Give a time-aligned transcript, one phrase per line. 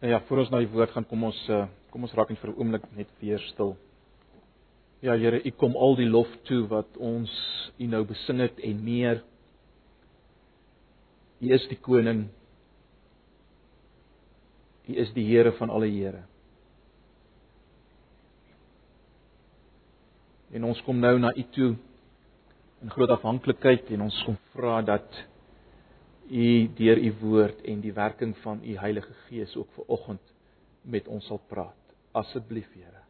[0.00, 2.40] Nou ja, voor ons na die woord gaan, kom ons uh, kom ons raak net
[2.40, 3.76] vir 'n oomblik net weer stil.
[5.04, 7.30] Ja Here, U kom al die lof toe wat ons
[7.78, 9.22] U nou besing het en meer.
[11.40, 12.28] U is die koning.
[14.88, 16.24] U is die Here van alle Here.
[20.52, 21.76] En ons kom nou na U toe
[22.82, 25.24] in groot afhanklikheid en ons kom vra dat
[26.30, 30.34] U deur U woord en die werking van U Heilige Gees ook ver oggend
[30.82, 31.76] met ons sal praat.
[32.12, 33.02] Asseblief, Here.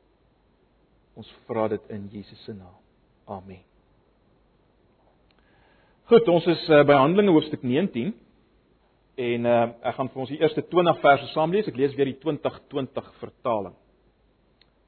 [1.15, 2.78] Ons vra dit in Jesus se naam.
[3.28, 3.61] Amen.
[6.11, 8.14] Goed, ons is uh, by Handelinge hoofstuk 19
[9.20, 11.69] en uh, ek gaan vir ons die eerste 20 verse saam lees.
[11.69, 13.77] Ek lees weer die 2020 vertaling.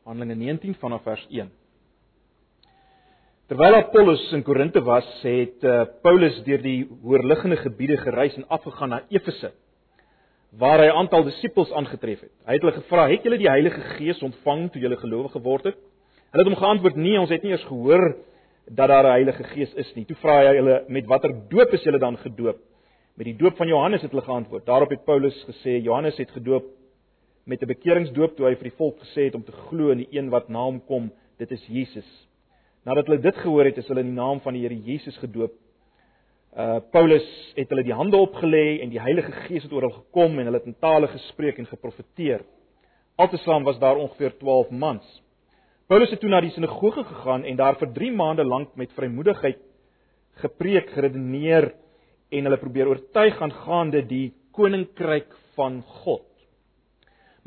[0.08, 1.52] Handelinge 19 vanaf vers 1.
[3.52, 8.94] Terwyl Apollos in Korinte was, het uh, Paulus deur die hoorliggende gebiede gereis en afgegaan
[8.94, 9.50] na Efese
[10.56, 12.32] waar hy 'n aantal disippels aangetref het.
[12.46, 15.76] Hy het hulle gevra: "Het julle die Heilige Gees ontvang toe julle gelowig geword het?"
[16.30, 18.16] Hulle het hom geantwoord: "Nee, ons het nie eens gehoor
[18.70, 21.82] dat daar 'n Heilige Gees is nie." Toe vra hy hulle: "Met watter doop is
[21.82, 22.56] julle dan gedoop?"
[23.16, 24.66] "Met die doop van Johannes," het hulle geantwoord.
[24.66, 26.64] Daarop het Paulus gesê: "Johannes het gedoop
[27.44, 30.08] met 'n bekeringsdoop toe hy vir die volk gesê het om te glo in die
[30.10, 32.31] een wat na hom kom, dit is Jesus."
[32.82, 35.54] Nadat hulle dit gehoor het, is hulle in die naam van die Here Jesus gedoop.
[36.52, 40.34] Uh Paulus het hulle die hande opgelê en die Heilige Gees het oor hulle gekom
[40.36, 42.42] en hulle het in tale gespreek en geprofeteer.
[43.22, 45.06] Altesaam was daar ongeveer 12 mans.
[45.86, 49.62] Paulus het toe na die sinagoge gegaan en daar vir 3 maande lank met vrymoedigheid
[50.42, 51.70] gepreek, geredeneer
[52.32, 56.26] en hulle probeer oortuig aangaande die koninkryk van God.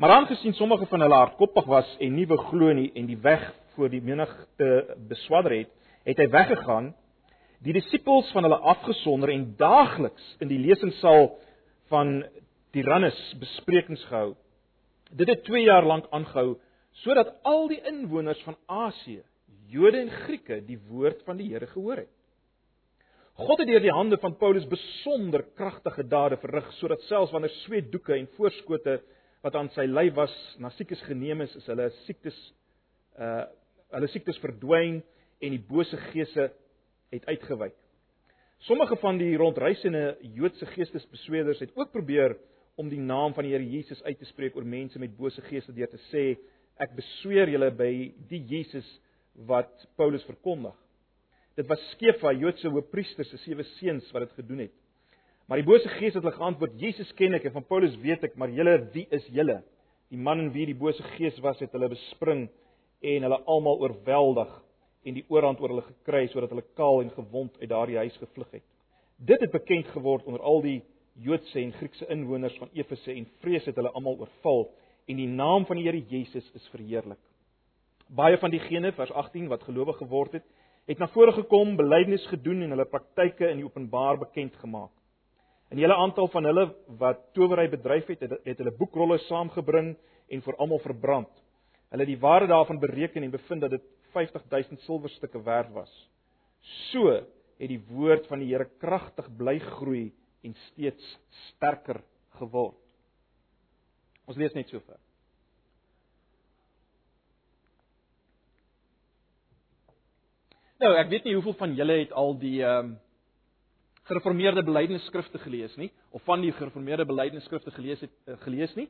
[0.00, 3.44] Maar aangesien sommige van hulle hardkoppig was en nie beglo nie en die weg
[3.76, 5.70] voor die menigte beswadder het,
[6.06, 6.90] het hy weggegaan,
[7.64, 11.30] die disippels van hulle afgesonder en daagliks in die lesingsaal
[11.92, 12.18] van
[12.74, 14.34] Tyrannus besprekings gehou.
[15.16, 16.56] Dit het 2 jaar lank aangehou
[17.02, 19.20] sodat al die inwoners van Asië,
[19.68, 22.12] Jode en Grieke, die woord van die Here gehoor het.
[23.36, 28.14] God het deur die hande van Paulus besonder kragtige dade verrig sodat selfs wanneer sweetdoeke
[28.16, 29.00] en voorskote
[29.44, 32.38] wat aan sy lyf was na siekes geneem is, is hulle siektes
[33.20, 33.44] uh
[33.94, 35.00] hulle siektes verdwyn
[35.42, 36.50] en die bose geese
[37.12, 37.74] het uitgewyk.
[38.66, 42.36] Sommige van die rondreisende Joodse geestesbesweerders het ook probeer
[42.80, 45.74] om die naam van die Here Jesus uit te spreek oor mense met bose geeste
[45.76, 46.24] deur te sê
[46.82, 47.92] ek besweer julle by
[48.30, 48.88] die Jesus
[49.48, 50.74] wat Paulus verkondig.
[51.56, 54.74] Dit was Skefa, Joodse hoofpriester se sewe seuns wat dit gedoen het.
[55.46, 58.36] Maar die bose gees het hulle geantwoord: "Jesus ken ek en van Paulus weet ek,
[58.36, 59.62] maar julle, wie is julle?"
[60.10, 62.48] Die man in wie die bose gees was, het hulle bespring
[63.06, 64.52] en hulle almal oorweldig
[65.06, 68.50] en die oorhand oor hulle gekry sodat hulle kaal en gewond uit daardie huis gevlug
[68.58, 68.64] het.
[69.16, 70.80] Dit het bekend geword onder al die
[71.22, 74.66] Joodse en Griekse inwoners van Efese en vrees het hulle almal oorval
[75.06, 77.20] en die naam van die Here Jesus is verheerlik.
[78.08, 80.44] Baie van diegene vers 18 wat gelowig geword het,
[80.86, 84.92] het na vore gekom, belydenis gedoen en hulle praktyke in die openbaar bekend gemaak.
[85.70, 89.96] 'n Hele aantal van hulle wat towery bedryf het, het hulle boekrolle saamgebring
[90.28, 91.32] en vir almal verbrand.
[91.96, 95.92] Hulle het die waarde daarvan bereken en bevind dat dit 50000 silwerstukke werd was.
[96.60, 97.08] So
[97.56, 100.10] het die woord van die Here kragtig bly groei
[100.44, 101.06] en steeds
[101.46, 102.02] sterker
[102.36, 102.76] geword.
[104.28, 104.98] Ons lees net so ver.
[110.84, 112.94] Nou, ek weet nie hoeveel van julle het al die ehm um,
[114.06, 118.86] gereformeerde belydenisskrifte gelees nie of van die gereformeerde belydenisskrifte gelees het uh, gelees nie.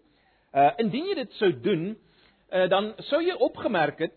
[0.50, 1.94] Uh indien jy dit sou doen,
[2.50, 4.14] uh, dan sou jy opgemerk het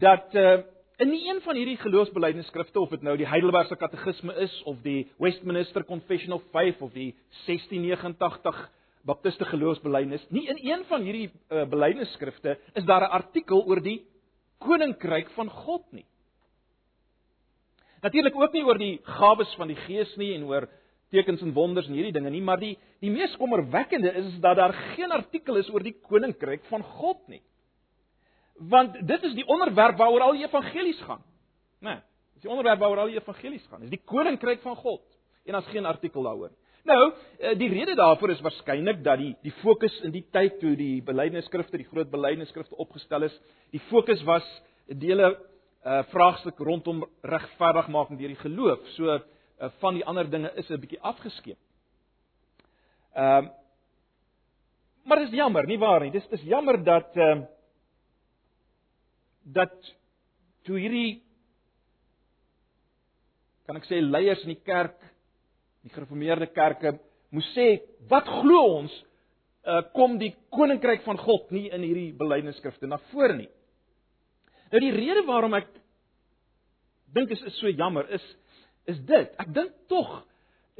[0.00, 0.60] dat uh,
[1.00, 5.08] in nie een van hierdie geloofsbelijdenisskrifte of dit nou die Heidelbergse Katekisme is of die
[5.18, 7.14] Westminster Confession of Faith of die
[7.46, 8.68] 1689
[9.08, 14.04] Baptiste geloofsbelijdenis, nie in een van hierdie uh, belijdenisskrifte is daar 'n artikel oor die
[14.58, 16.04] koninkryk van God nie.
[18.02, 20.68] Natuurlik ook nie oor die gawes van die Gees nie en oor
[21.10, 24.72] tekens en wonders en hierdie dinge nie, maar die die mees kommerwekkende is dat daar
[24.72, 27.42] geen artikel is oor die koninkryk van God nie
[28.68, 31.22] want dit is die onderwerp waaroor al die evangelies gaan.
[31.80, 31.94] Né?
[31.94, 32.00] Nee,
[32.34, 33.80] dis die onderwerp waaroor al die evangelies gaan.
[33.80, 35.04] Dis die koninkryk van God.
[35.44, 36.50] En daar's geen artikel daaroor.
[36.84, 40.74] Nou, eh, die rede daarvoor is waarskynlik dat die die fokus in die tyd toe
[40.76, 43.40] die belydenisskrifte, die groot belydenisskrifte opgestel is,
[43.70, 44.46] die fokus was
[44.86, 45.36] dele
[45.80, 48.80] uh vraagstuk rondom regverdigmaking deur die geloof.
[48.96, 49.20] So uh,
[49.80, 51.58] van die ander dinge is 'n bietjie afgeskeep.
[53.14, 53.50] Ehm uh,
[55.04, 56.10] Maar dis jammer, nie waar nie.
[56.10, 57.46] Dis dis jammer dat ehm uh,
[59.54, 59.74] dat
[60.66, 61.20] toe hierdie
[63.66, 64.98] kan ek sê leiers in die kerk,
[65.84, 66.96] die gereformeerde kerke
[67.30, 67.68] moes sê
[68.10, 68.94] wat glo ons
[69.66, 73.50] uh, kom die koninkryk van God nie in hierdie belydenisskrifte na vore nie.
[74.70, 75.70] Nou die rede waarom ek
[77.14, 78.26] dink is is so jammer is
[78.90, 79.32] is dit.
[79.38, 80.20] Ek dink tog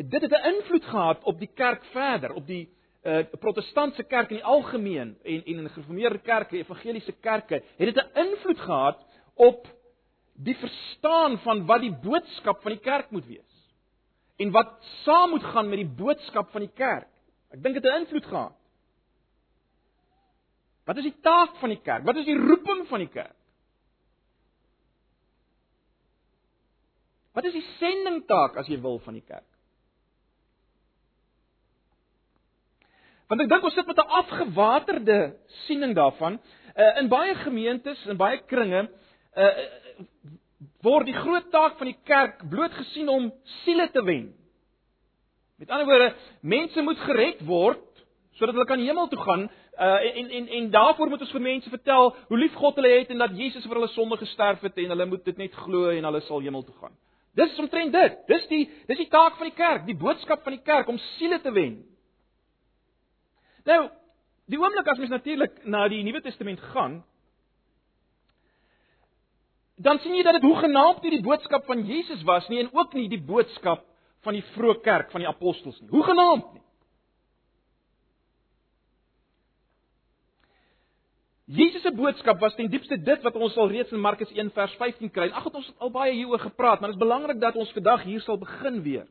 [0.00, 2.68] dit het 'n invloed gehad op die kerk verder, op die
[3.02, 7.96] uh protestantse kerk in die algemeen en en in gereformeerde kerke, evangeliese kerke, het dit
[7.96, 9.66] 'n invloed gehad op
[10.34, 13.68] die verstaan van wat die boodskap van die kerk moet wees.
[14.36, 17.08] En wat saam moet gaan met die boodskap van die kerk.
[17.50, 18.56] Ek dink dit het 'n invloed gehad.
[20.84, 22.04] Wat is die taak van die kerk?
[22.04, 23.36] Wat is die roeping van die kerk?
[27.32, 29.46] Wat is die sendingtaak as jy wil van die kerk?
[33.30, 35.18] Want ek dink ons sit met 'n afgewaterde
[35.66, 36.40] siening daarvan.
[36.76, 38.88] Uh, in baie gemeentes, in baie kringe,
[39.36, 39.50] uh,
[40.82, 43.32] word die groot taak van die kerk bloot gesien om
[43.62, 44.32] siele te wen.
[45.58, 47.86] Met ander woorde, mense moet gered word
[48.38, 49.50] sodat hulle kan hemel toe gaan.
[49.78, 53.10] Uh, en en en daarvoor moet ons vir mense vertel hoe lief God hulle het
[53.10, 56.04] en dat Jesus vir hulle sonde gesterf het en hulle moet dit net glo en
[56.04, 56.96] hulle sal hemel toe gaan.
[57.34, 58.18] Dis omtrent dit.
[58.26, 61.40] Dis die dis die taak van die kerk, die boodskap van die kerk om siele
[61.40, 61.78] te wen.
[63.68, 63.80] Nou,
[64.50, 67.00] die oomblik as mens natuurlik na die Nuwe Testament gaan,
[69.80, 72.92] dan sien jy dat dit hoegenaamd nie die boodskap van Jesus was nie en ook
[72.96, 73.86] nie die boodskap
[74.26, 75.88] van die vroeë kerk van die apostels nie.
[75.92, 76.64] Hoegenaamd nie.
[81.50, 84.74] Jesus se boodskap was ten diepste dit wat ons al reeds in Markus 1 vers
[84.78, 85.30] 15 kry.
[85.34, 88.22] Ag, het ons al baie hieroor gepraat, maar dit is belangrik dat ons vandag hier
[88.22, 89.08] sal begin weer.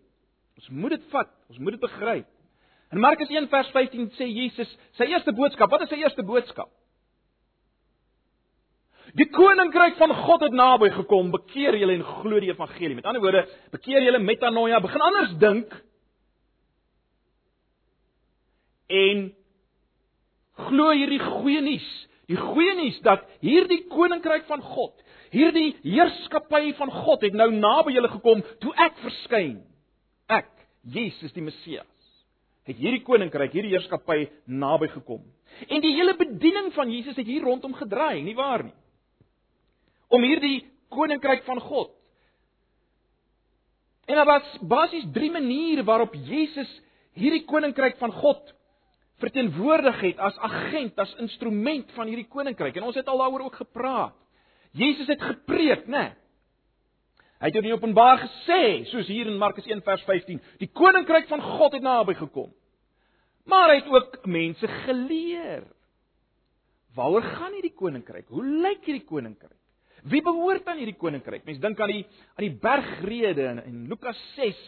[0.56, 2.30] Ons moet dit vat, ons moet dit begryp.
[2.90, 5.70] In Markus 1 vers 15 sê Jesus sy eerste boodskap.
[5.70, 6.72] Wat is sy eerste boodskap?
[9.18, 11.30] Die koninkryk van God het naby gekom.
[11.34, 12.98] Bekeer julle en glo die evangelie.
[12.98, 15.76] Met ander woorde, bekeer julle metanoia, begin anders dink.
[18.90, 19.28] En
[20.70, 21.90] glo hierdie goeie nuus.
[22.30, 24.94] Die goeie nuus dat hierdie koninkryk van God,
[25.34, 29.56] hierdie heerskappy van God het nou naby julle gekom toe ek verskyn.
[30.30, 30.50] Ek,
[30.90, 31.99] Jesus die Messias
[32.70, 35.24] het hierdie koninkryk, hierdie heerskappy naby gekom.
[35.68, 38.76] En die hele bediening van Jesus het hier rondom gedraai, nie waar nie?
[40.10, 41.92] Om hierdie koninkryk van God.
[44.10, 46.70] En daar was basies drie maniere waarop Jesus
[47.18, 48.56] hierdie koninkryk van God
[49.20, 52.78] verteenwoordig het as agent, as instrument van hierdie koninkryk.
[52.80, 54.16] En ons het al daaroor ook gepraat.
[54.72, 56.06] Jesus het gepreek, né?
[56.06, 56.12] Nee.
[57.40, 61.42] Hy het in Openbaar gesê, soos hier in Markus 1 vers 15, die koninkryk van
[61.42, 62.50] God het naby gekom.
[63.50, 65.64] Maar hy het ook mense geleer.
[66.98, 68.28] Waaroor gaan hierdie koninkryk?
[68.34, 69.58] Hoe lyk hierdie koninkryk?
[70.10, 71.46] Wie behoort aan hierdie koninkryk?
[71.48, 72.06] Mense dink aan die
[72.36, 74.60] aan die bergrede in, in Lukas 6.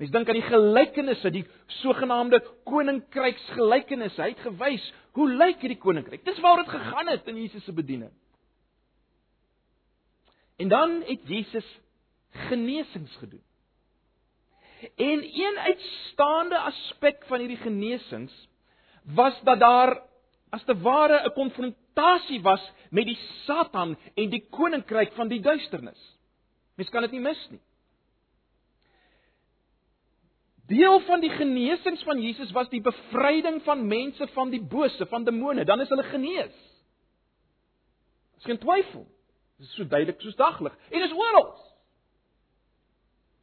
[0.00, 1.44] Mense dink aan die gelykenisse, die
[1.80, 4.22] sogenaamde koninkryksgelykenisse.
[4.22, 4.86] Hy het gewys
[5.18, 6.24] hoe lyk hierdie koninkryk?
[6.24, 8.12] Dis waaroor dit gegaan het in Jesus se bediening.
[10.60, 11.66] En dan het Jesus
[12.48, 13.42] genesings gedoen.
[14.80, 18.48] En een uitstaande aspek van hierdie genesings
[19.04, 20.02] was dat daar
[20.50, 26.18] as te ware 'n konfrontasie was met die Satan en die koninkryk van die duisternis.
[26.74, 27.60] Mens kan dit nie mis nie.
[30.66, 35.24] Deel van die genesings van Jesus was die bevryding van mense van die bose, van
[35.24, 36.54] demone, dan is hulle genees.
[38.34, 39.06] Dis geen twyfel.
[39.58, 41.58] Dit is so duidelik soos daglig en is oral.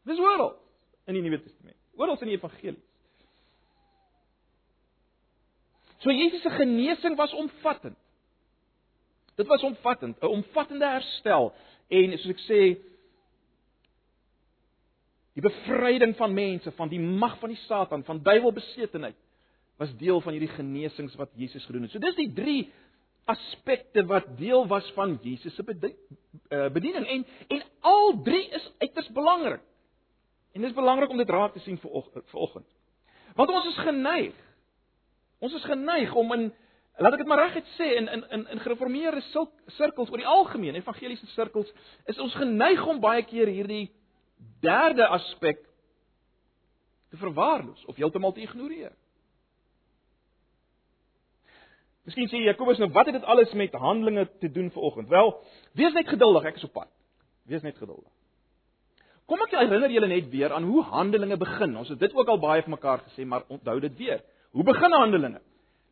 [0.03, 0.66] Dis oral
[1.07, 1.77] in die Nuwe Testament.
[1.97, 2.83] Oral in die evangelies.
[6.03, 7.97] So Jesus se genesing was omvattend.
[9.35, 11.53] Dit was omvattend, 'n omvattende herstel
[11.87, 12.61] en soos ek sê
[15.33, 19.15] die bevryding van mense van die mag van die Satan, van duiwelbesetenheid
[19.77, 21.91] was deel van hierdie genesings wat Jesus gedoen het.
[21.91, 22.71] So dis die drie
[23.25, 25.63] aspekte wat deel was van Jesus se
[26.49, 29.61] eh, bediening en en al drie is uiters belangrik.
[30.57, 31.91] En dit is belangrik om dit raak te sien vir
[32.33, 32.65] oggend.
[33.35, 34.37] Want ons is geneig.
[35.37, 36.47] Ons is geneig om in
[36.97, 39.21] laat ek dit maar reguit sê in in in gereformeerde
[39.75, 41.69] sirkels oor die algemeen evangeliese sirkels
[42.09, 43.91] is ons geneig om baie keer hierdie
[44.65, 45.61] derde aspek
[47.13, 48.97] te verwaarloos of heeltemal te ignoreer.
[52.09, 55.13] Miskien sê Jakobus nou wat het dit alles met handelinge te doen vir oggend?
[55.13, 55.35] Wel,
[55.77, 56.93] wees net geduldig, ek is op pad.
[57.45, 58.16] Wees net geduldig.
[59.27, 61.75] Kom ek herinner julle net weer aan hoe Handelinge begin.
[61.75, 64.21] Ons het dit ook al baie vir mekaar gesê, maar onthou dit weer.
[64.55, 65.41] Hoe begin Handelinge?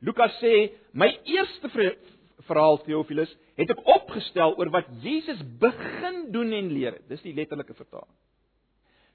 [0.01, 1.69] Lukas sê, "My eerste
[2.47, 7.73] verhaal Theophilus het ek opgestel oor wat Jesus begin doen en leer." Dis die letterlike
[7.73, 8.15] vertaling.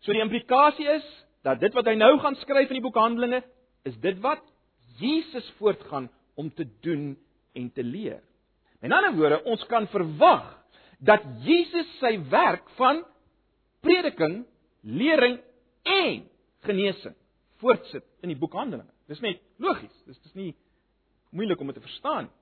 [0.00, 1.04] So die implikasie is
[1.42, 3.42] dat dit wat hy nou gaan skryf in die boek Handelinge,
[3.84, 4.42] is dit wat
[4.98, 7.16] Jesus voortgaan om te doen
[7.54, 8.20] en te leer.
[8.82, 10.58] In ander woorde, ons kan verwag
[10.98, 13.04] dat Jesus sy werk van
[13.84, 14.42] prediking,
[14.82, 15.38] lering
[15.88, 16.26] en
[16.66, 17.16] genesing
[17.60, 18.92] voortsit in die boek Handelinge.
[19.10, 19.94] Dis net logies.
[20.08, 20.50] Dis dis nie
[21.36, 22.36] moeilik om dit te verstaan nie.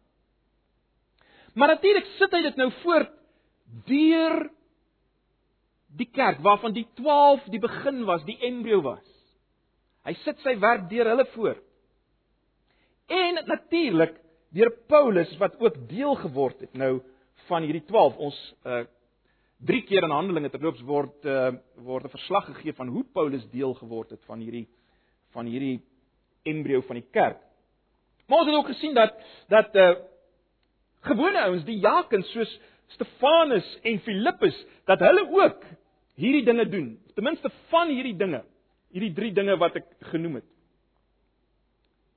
[1.59, 3.14] Maar natuurlik sit hy dit nou voort
[3.88, 4.37] deur
[5.99, 9.04] die kerk waarvan die 12 die begin was, die embrio was.
[10.07, 11.64] Hy sit sy werk deur hulle voort.
[13.09, 14.14] En natuurlik
[14.54, 16.99] deur Paulus wat ook deel geword het nou
[17.49, 18.23] van hierdie 12.
[18.28, 18.85] Ons uh
[19.58, 23.74] drie keer in Handelinge terloops word uh word 'n verslag gegee van hoe Paulus deel
[23.74, 24.68] geword het van hierdie
[25.34, 25.80] van hierdie
[26.44, 27.40] embrio van die kerk.
[28.26, 29.14] Maar ons het ook gesien dat
[29.48, 29.94] dat uh
[31.00, 35.64] gewone ouens, die jakens soos Stefanus en Filippus, dat hulle ook
[36.14, 36.98] hierdie dinge doen.
[37.14, 38.44] Ten minste van hierdie dinge,
[38.90, 40.48] hierdie drie dinge wat ek genoem het.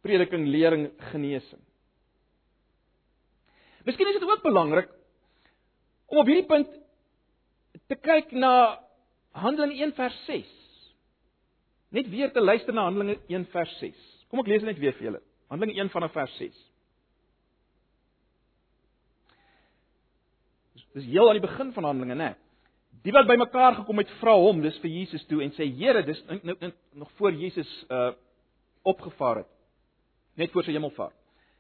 [0.01, 1.62] Prediking, lering, genesing.
[3.86, 4.89] Miskien is dit ook belangrik
[6.05, 6.80] om op hierdie punt
[7.91, 8.79] te kyk na
[9.36, 10.50] Handelinge 1 vers 6.
[11.91, 14.10] Net weer te luister na Handelinge 1 vers 6.
[14.31, 15.24] Kom ek lees net weer vir julle.
[15.51, 16.62] Handelinge 1 vanaf vers 6.
[20.95, 22.31] Dis heel aan die begin van Handelinge, né?
[23.01, 26.19] Die wat bymekaar gekom het, vra hom, dis vir Jesus toe en sê: "Here, dis
[26.27, 26.55] nou
[26.93, 28.12] nog voor Jesus uh
[28.83, 29.50] opgevaar het.
[30.33, 31.13] Net voor sy hemelvaart.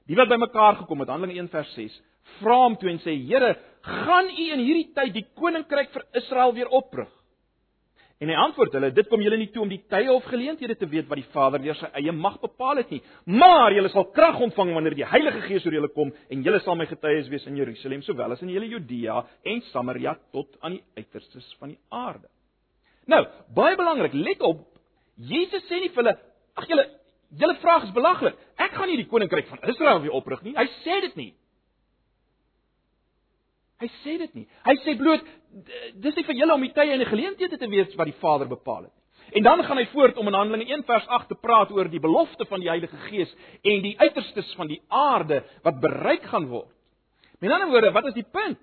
[0.09, 1.97] Die wat bymekaar gekom het, Handelinge 1 vers 6,
[2.39, 6.53] vra hom toe en sê: "Here, gaan U in hierdie tyd die koninkryk vir Israel
[6.53, 7.09] weer oprig?"
[8.21, 10.85] En hy antwoord hulle: "Dit kom julle nie toe om die tye of geleenthede te
[10.85, 14.37] weet wat die Vader deur sy eie mag bepaal het nie, maar julle sal krag
[14.39, 17.57] ontvang wanneer die Heilige Gees oor julle kom en julle sal my getuies wees in
[17.57, 22.29] Jerusalem sowel as in hele Judea en Samaria tot aan die uiterstes van die aarde."
[23.07, 23.25] Nou,
[23.55, 24.67] baie belangrik, let op.
[25.17, 26.17] Jesus sê nie vir hulle:
[26.55, 26.85] "Ag julle,
[27.41, 28.37] julle vraag is belaglik.
[28.57, 31.33] Ek gaan nie die koninkryk van Israel weer oprig nie." Hy sê dit nie.
[33.81, 34.47] Hy sê dit nie.
[34.67, 35.29] Hy sê bloot
[36.01, 38.49] dis nie vir julle om die tye en die geleenthede te weet wat die Vader
[38.49, 38.99] bepaal het nie.
[39.39, 42.01] En dan gaan hy voort om in Handelinge 1 vers 8 te praat oor die
[42.03, 43.31] belofte van die Heilige Gees
[43.63, 46.71] en die uiterstes van die aarde wat bereik gaan word.
[47.39, 48.59] Met ander woorde, wat is die punt?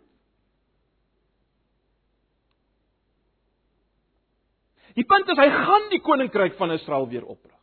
[4.98, 7.56] Die punt is hy gaan die koninkryk van Israel weer oprig.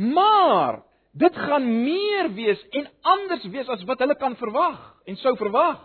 [0.00, 4.78] Maar dit gaan meer wees en anders wees as wat hulle kan verwag
[5.10, 5.80] en sou verwag.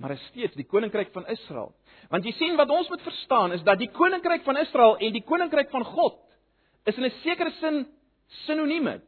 [0.00, 1.74] Maar is steeds die koninkryk van Israel.
[2.10, 5.24] Want jy sien wat ons moet verstaan is dat die koninkryk van Israel en die
[5.24, 6.18] koninkryk van God
[6.88, 7.86] is in 'n sekere sin
[8.46, 9.00] sinonieme.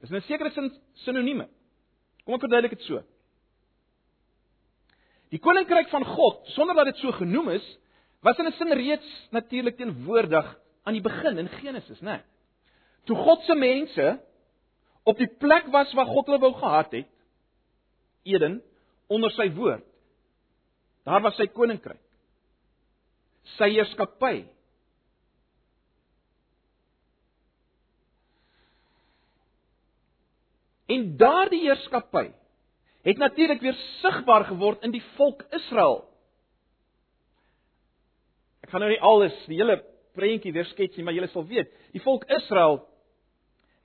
[0.00, 1.48] Is in 'n sekere sin sinonieme.
[2.24, 3.02] Kom ek verduidelik dit so.
[5.30, 7.78] Die koninkryk van God, sonder dat dit so genoem is,
[8.28, 10.46] was in 'n sin reeds natuurlik teenwoordig
[10.84, 12.04] aan die begin in Genesis, né?
[12.04, 12.22] Nee.
[13.04, 14.20] Toe God se mense
[15.02, 17.08] op die plek was waar God hulle wou gehad het,
[18.22, 18.62] Eden,
[19.08, 19.84] onder sy woord.
[21.04, 22.02] Daar was sy koninkryk.
[23.56, 24.44] Sy heerskappy.
[30.86, 32.26] En daardie heerskappy
[33.08, 36.02] het natuurlik weer sigbaar geword in die volk Israel.
[38.68, 39.78] Ek gaan nou nie alles die hele
[40.12, 42.82] prentjie weer skets nie, maar julle sal weet, die volk Israel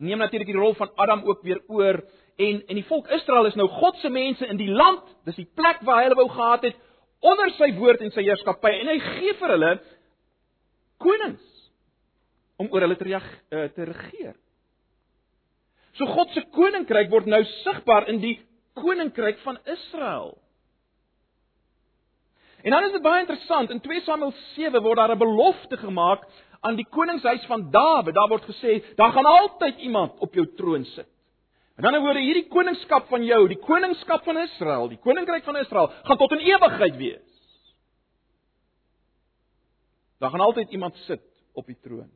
[0.04, 2.02] neem natuurlik die rol van Adam ook weer oor
[2.36, 5.48] en en die volk Israel is nou God se mense in die land, dis die
[5.56, 6.84] plek waar hy hulle wou gehad het
[7.24, 9.72] onder sy woord en sy heerskappy en hy gee vir hulle
[11.00, 11.48] konings
[12.60, 14.36] om oor hulle te, reag, uh, te regeer.
[15.96, 18.36] So God se koninkryk word nou sigbaar in die
[18.76, 20.34] koninkryk van Israel.
[22.64, 26.24] En dan is dit baie interessant, in 2 Samuel 7 word daar 'n belofte gemaak
[26.62, 28.16] aan die koningshuis van Dawid.
[28.16, 31.08] Daar word gesê, daar gaan altyd iemand op jou troon sit.
[31.76, 35.88] En dan word hierdie koningskap van jou, die koningskap van Israel, die koninkryk van Israel,
[36.04, 37.30] gaan tot in ewigheid wees.
[40.20, 42.12] Daar gaan altyd iemand sit op die troon.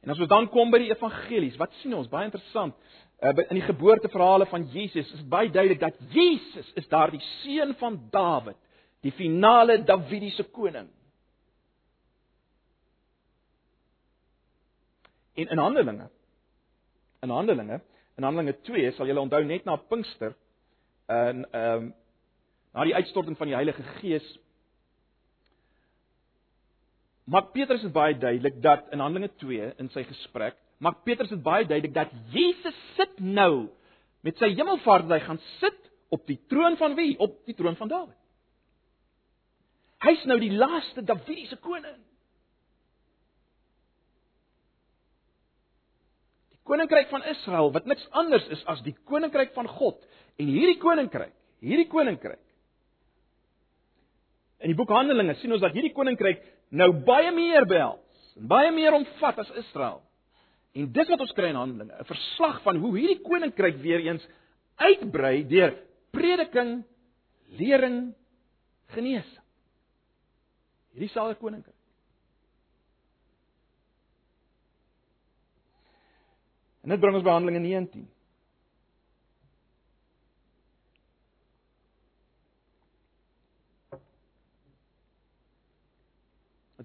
[0.00, 2.08] En as ons dan kom by die evangelies, wat sien ons?
[2.08, 2.74] Baie interessant
[3.20, 8.56] in die geboorteverhale van Jesus is baie duidelik dat Jesus is daardie seun van Dawid,
[9.04, 10.88] die finale Davidiese koning.
[15.34, 16.08] En in Handelinge
[17.20, 17.80] in Handelinge
[18.16, 20.34] in Handelinge 2 sal julle onthou net na Pinkster
[21.08, 21.90] in ehm um,
[22.70, 24.26] na die uitstorting van die Heilige Gees
[27.30, 31.42] Maar Petrus is baie duidelik dat in Handelinge 2 in sy gesprek Maar Petrus het
[31.44, 33.68] baie duidelik dat Jesus sit nou
[34.24, 35.76] met sy hemelvaart, hy gaan sit
[36.12, 37.12] op die troon van wie?
[37.20, 38.16] Op die troon van Dawid.
[40.00, 41.98] Hy's nou die laaste Davidiese koning.
[46.54, 50.00] Die koninkryk van Israel wat niks anders is as die koninkryk van God
[50.40, 52.40] en hierdie koninkryk, hierdie koninkryk.
[54.64, 56.40] In die boek Handelinge sien ons dat hierdie koninkryk
[56.72, 60.00] nou baie meer behels en baie meer omvat as Israel.
[60.72, 64.26] En dis wat ons kry in Handelinge, 'n verslag van hoe hierdie koninkryk weer eens
[64.76, 65.74] uitbrei deur
[66.10, 66.84] prediking,
[67.58, 68.14] lering,
[68.86, 69.44] genesing.
[70.92, 71.74] Hierdie selfde koninkryk.
[76.82, 78.08] En dit bring ons by Handelinge 19.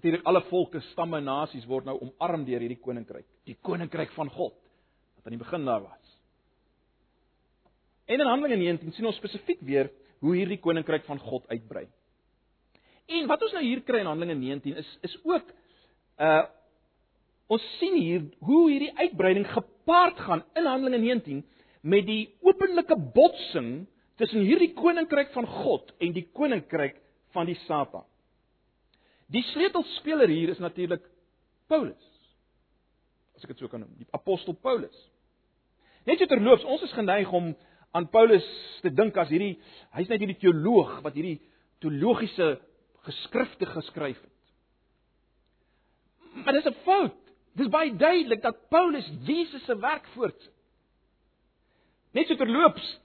[0.06, 4.54] Natuurlik alle volke, stamme nasies word nou omarm deur hierdie koninkryk, die koninkryk van God
[5.16, 6.12] wat aan die begin daar was.
[8.06, 9.90] En in Handelinge 19 sien ons spesifiek weer
[10.22, 11.88] hoe hierdie koninkryk van God uitbrei.
[13.18, 15.50] En wat ons nou hier kry in Handelinge 19 is is ook
[16.22, 16.44] uh
[17.50, 21.44] ons sien hier hoe hierdie uitbreiding gepaard gaan in Handelinge 19
[21.82, 23.88] met die openlike botsing
[24.22, 27.02] tussen hierdie koninkryk van God en die koninkryk
[27.34, 28.06] van die Satan.
[29.32, 31.02] Die sleutelspeler hier is natuurlik
[31.70, 32.02] Paulus.
[33.36, 34.94] As ek dit so kan noem, die apostel Paulus.
[36.06, 37.50] Net so terloops, ons is geneig om
[37.96, 38.46] aan Paulus
[38.84, 39.56] te dink as hierdie
[39.96, 41.40] hy's net hierdie teoloog wat hierdie
[41.82, 42.56] teologiese
[43.06, 44.34] geskrifte geskryf het.
[46.44, 47.22] Maar dis 'n fout.
[47.56, 50.52] Dis baie duidelik dat Paulus Jesus se werk voortsit.
[52.12, 53.00] Net so terloops,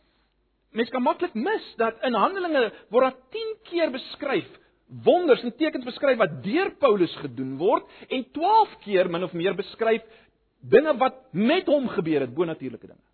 [0.72, 4.61] mens kan maklik mis dat in Handelinge word daar 10 keer beskryf
[4.92, 9.56] wonders en tekens beskryf wat deur Paulus gedoen word en 12 keer min of meer
[9.56, 10.04] beskryf
[10.62, 13.08] dinge wat met hom gebeur het, bonatuurlike dinge.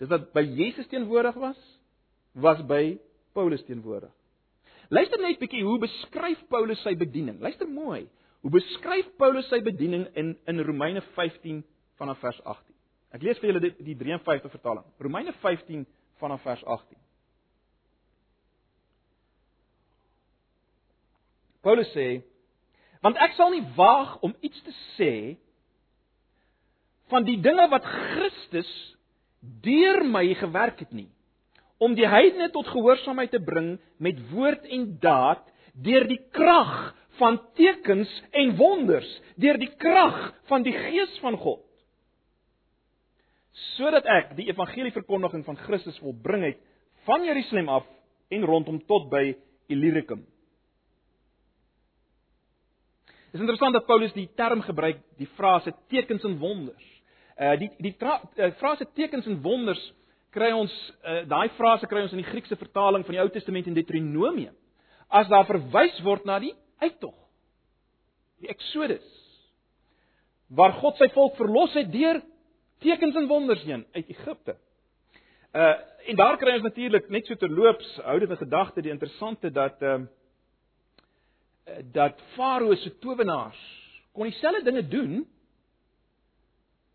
[0.00, 1.58] Dis wat by Jesus teenwoordig was,
[2.36, 2.98] was by
[3.36, 4.12] Paulus teenwoordig.
[4.92, 7.40] Luister net bietjie hoe beskryf Paulus sy bediening.
[7.42, 8.04] Luister mooi.
[8.44, 11.64] Hoe beskryf Paulus sy bediening in in Romeine 15
[11.98, 12.65] vanaf vers 18.
[13.16, 14.84] Ek lees vir julle die, die 53 vertaling.
[15.00, 15.86] Romeine 15
[16.20, 16.98] vanaf vers 18.
[21.64, 22.20] Paulus sê:
[23.00, 25.12] "Want ek sal nie waag om iets te sê
[27.10, 28.70] van die dinge wat Christus
[29.40, 31.08] deur my gewerk het nie,
[31.78, 37.40] om die heidene tot gehoorsaamheid te bring met woord en daad deur die krag van
[37.56, 41.65] tekens en wonders, deur die krag van die Gees van God."
[43.76, 46.62] Sodat ek die evangelie verkondiging van Christus volbring het
[47.06, 47.86] van Jerusalem af
[48.34, 49.30] en rondom tot by
[49.72, 50.24] Illyricum.
[53.06, 56.92] Dit is interessant dat Paulus die term gebruik, die frase tekens en wonders.
[57.36, 59.82] Uh die die uh, frase tekens en wonders
[60.32, 60.72] kry ons
[61.04, 64.54] uh, daai frase kry ons in die Griekse vertaling van die Ou Testament in Deuteronomium.
[65.08, 67.14] As daar verwys word na die uittog.
[68.40, 69.04] Die Exodus
[70.46, 72.20] waar God sy volk verlos het deur
[72.78, 74.56] tekens en wonders heen uit Egipte.
[75.52, 75.74] Uh
[76.06, 79.82] en daar kry ons natuurlik net so terloops hou dit in gedagte die interessante dat
[79.82, 83.62] ehm uh, dat Farao se towenaars
[84.12, 85.26] kon dieselfde dinge doen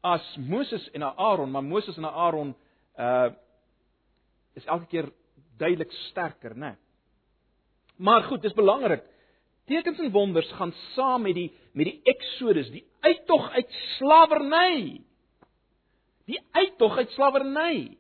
[0.02, 2.56] as Moses en Aaron, maar Moses en Aaron
[2.98, 3.30] uh
[4.54, 5.12] is elke keer
[5.58, 6.76] duidelik sterker, né?
[7.96, 9.04] Maar goed, dis belangrik.
[9.66, 15.02] Tekens en wonders gaan saam met die met die Exodus, die uittog uit slawerny
[16.30, 17.98] die uittog uit slawerny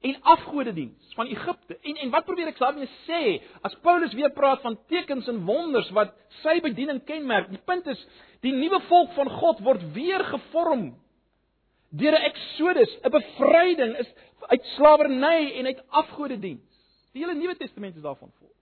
[0.00, 1.78] en afgodediens van Egipte.
[1.82, 3.22] En en wat probeer ek daarmee sê?
[3.66, 8.00] As Paulus weer praat van tekens en wonders wat sy bediening kenmerk, die punt is
[8.46, 10.92] die nuwe volk van God word weer gevorm
[11.90, 14.10] deur 'n eksodus, 'n bevryding is
[14.46, 16.68] uit slawerny en uit afgodediens.
[17.12, 18.52] Die hele Nuwe Testament is daarvan vol.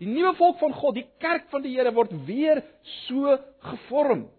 [0.00, 2.62] Die nuwe volk van God, die kerk van die Here word weer
[3.06, 4.30] so gevorm.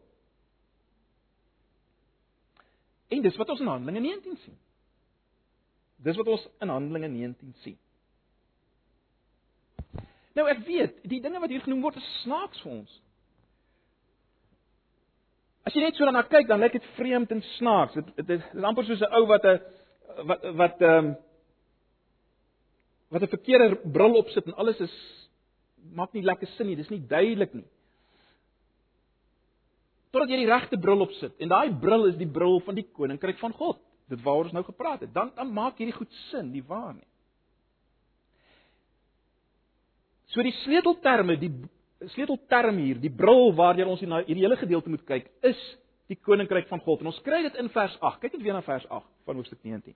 [3.12, 4.58] En dis wat ons in Handelinge 19 sien.
[6.06, 7.78] Dis wat ons in Handelinge 19 sien.
[10.38, 12.94] Nou ek weet, die dinge wat hier genoem word is snaaks vir ons.
[15.68, 18.00] As jy net so daarna kyk, dan lyk dit vreemd en snaaks.
[18.00, 19.60] Dit dit is amper soos 'n ou wat 'n
[20.30, 21.16] wat wat ehm um,
[23.12, 24.96] wat 'n verkeerde bril opsit en alles is
[25.94, 26.76] maak nie lekker sin nie.
[26.76, 27.68] Dis nie duidelik nie
[30.12, 33.40] totdat jy die regte bril opsit en daai bril is die bril van die koninkryk
[33.40, 33.80] van God.
[34.12, 35.14] Dit waaroor ons nou gepraat het.
[35.16, 37.08] Dan dan maak hierdie goed sin, nie waar nie?
[40.32, 41.52] So die sleutelterme, die
[42.14, 45.60] sleutelterm hier, die bril waarna ons hierdie hele gedeelte moet kyk, is
[46.12, 47.02] die koninkryk van God.
[47.02, 48.20] En ons kry dit in vers 8.
[48.22, 49.96] Kyk net weer na vers 8 van hoofstuk 19.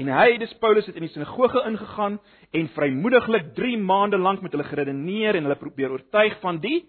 [0.00, 2.16] En hy, dis Paulus het in die sinagoge ingegaan
[2.56, 6.86] en vrymoediglik 3 maande lank met hulle geredeneer en hulle probeer oortuig van die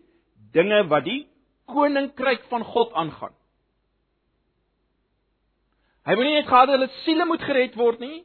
[0.55, 1.21] dinge wat die
[1.71, 3.33] koninkryk van God aangaan.
[6.07, 8.23] Hy wil nie net gehad hulle siele moet gered word nie.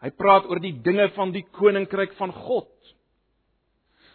[0.00, 2.70] Hy praat oor die dinge van die koninkryk van God.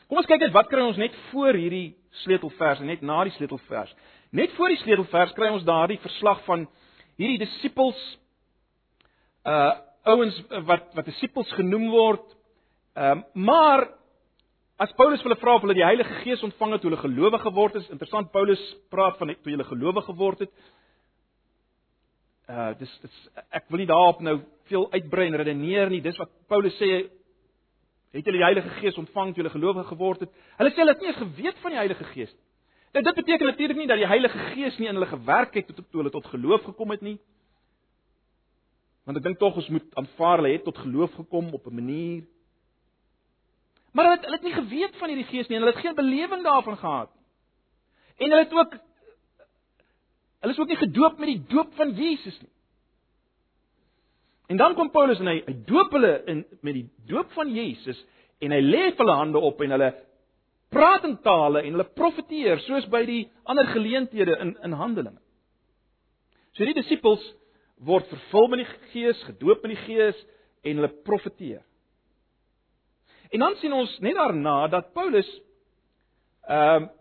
[0.10, 3.34] Kom ons kyk net wat kry ons net voor hierdie sleutelvers en net na die
[3.38, 3.94] sleutelvers.
[4.36, 6.66] Net voor die sleutelvers kry ons daardie verslag van
[7.20, 8.00] hierdie disippels
[9.46, 9.74] uh
[10.06, 10.36] ouens
[10.68, 12.26] wat wat disippels genoem word.
[12.94, 13.88] Ehm uh, maar
[14.78, 17.78] as Paulus hulle vra of hulle die Heilige Gees ontvang het toe hulle gelowige geword
[17.78, 18.62] het, interessant Paulus
[18.92, 20.52] praat van toe hulle gelowige geword het.
[22.52, 23.22] Uh dis dis
[23.56, 26.02] ek wil nie daarop nou veel uitbrei en redeneer nie.
[26.04, 26.90] Dis wat Paulus sê
[28.16, 30.36] het hulle die Heilige Gees ontvang toe hulle gelowige geword het.
[30.60, 32.44] Hulle sê hulle het nie eens geweet van die Heilige Gees nie.
[32.96, 35.84] Nou dit beteken natuurlik nie dat die Heilige Gees nie in hulle gewerk het tot
[35.90, 37.18] toe hulle tot geloof gekom het nie.
[39.08, 42.24] Want ek dink tog ons moet aanvaar hulle het tot geloof gekom op 'n manier.
[43.96, 45.96] Maar hulle het hulle het nie geweet van hierdie Gees nie en hulle het geen
[45.96, 47.24] belewing daarvan gehad nie.
[48.18, 48.74] En hulle het ook
[50.40, 52.52] hulle is ook nie gedoop met die doop van Jesus nie.
[54.48, 58.02] En dan kom Paulus en hy hy doop hulle in met die doop van Jesus
[58.44, 59.94] en hy lê hulle hande op en hulle
[60.76, 65.22] praat in tale en hulle profeteer soos by die ander geleenthede in in Handelinge.
[66.56, 67.24] So die disippels
[67.84, 70.20] word vervul met die Gees, gedoop in die Gees
[70.64, 71.64] en hulle profeteer.
[73.30, 75.30] En dan sien ons net daarna dat Paulus
[76.46, 76.94] ehm uh,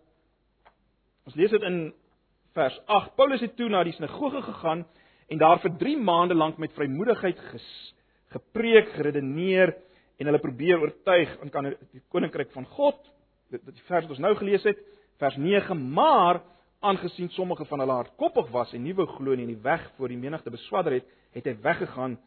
[1.25, 1.95] ons lees dit in
[2.53, 3.15] vers 8.
[3.17, 4.85] Paulus het toe na die sinagoge gegaan
[5.33, 7.69] en daar vir 3 maande lank met vrymoedigheid ges,
[8.35, 9.73] gepreek, geredeneer
[10.19, 13.01] en hulle probeer oortuig aan kan die koninkryk van God.
[13.51, 14.79] Dit dit die vers wat ons nou gelees het,
[15.23, 16.43] vers 9, maar
[16.85, 20.53] aangesien sommige van hulle hardkoppig was en wou glo en die weg voor die menigte
[20.53, 22.19] beswadder het, het hy weggegaan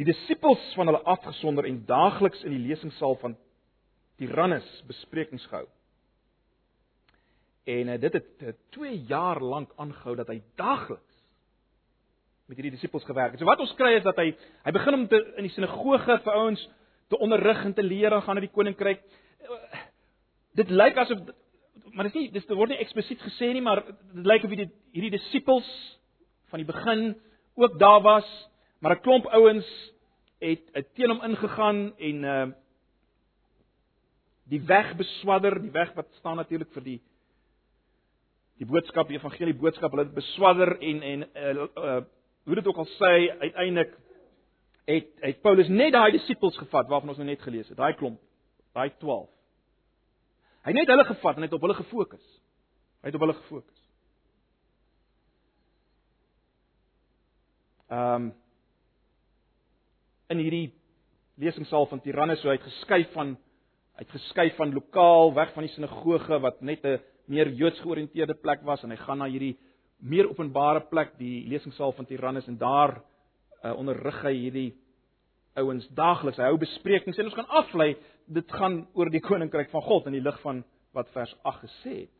[0.00, 3.36] die disippels van hulle afgesonder en daagliks in die lesingsaal van
[4.18, 5.66] Tyrannus besprekings gehou.
[7.64, 11.20] En uh, dit het 2 jaar lank aangehou dat hy daagliks
[12.46, 13.40] met hierdie disippels gewerk het.
[13.40, 14.34] So wat ons kry is dat hy
[14.66, 16.66] hy begin om te in die sinagoge vir ouens
[17.08, 19.00] te onderrig en te leer gaan na die koninkryk.
[20.58, 21.22] Dit lyk asof
[21.94, 24.70] maar dit is nie dis word nie eksplisiet gesê nie, maar dit lyk of hierdie
[24.94, 25.68] hierdie disippels
[26.52, 27.14] van die begin
[27.54, 28.26] ook daar was,
[28.84, 29.68] maar 'n klomp ouens
[30.38, 30.60] het,
[30.94, 32.46] teen hom ingegaan en uh
[34.44, 37.00] die weg beswadder, die weg wat staan natuurlik vir die
[38.60, 42.02] die boodskap, die evangelie boodskap, hulle het beswadder en en uh, uh
[42.44, 43.96] hoe dit ook al sê, uiteindelik
[44.84, 48.20] het het Paulus net daai disippels gevat waarvan ons nou net gelees het, daai klomp,
[48.72, 49.28] daai 12.
[50.60, 52.40] Hy het net hulle gevat en het op hulle gefokus.
[53.00, 53.80] Hy het op hulle gefokus.
[57.88, 58.32] Ehm um,
[60.32, 60.68] in hierdie
[61.40, 63.34] lesingsaal van Tyrannus so uitgeskuif van
[63.98, 68.82] uitgeskuif van lokaal weg van die sinagoge wat net 'n meer Joods georiënteerde plek was
[68.82, 69.56] en hy gaan na hierdie
[69.98, 73.00] meer openbare plek, die lesingsaal van Tyrannus en daar
[73.64, 74.72] uh, onderrig hy hierdie
[75.54, 76.36] ouens daagliks.
[76.36, 77.94] Hy hou besprekings en ons gaan aflei
[78.26, 81.96] dit gaan oor die koninkryk van God in die lig van wat vers 8 gesê
[82.04, 82.12] het.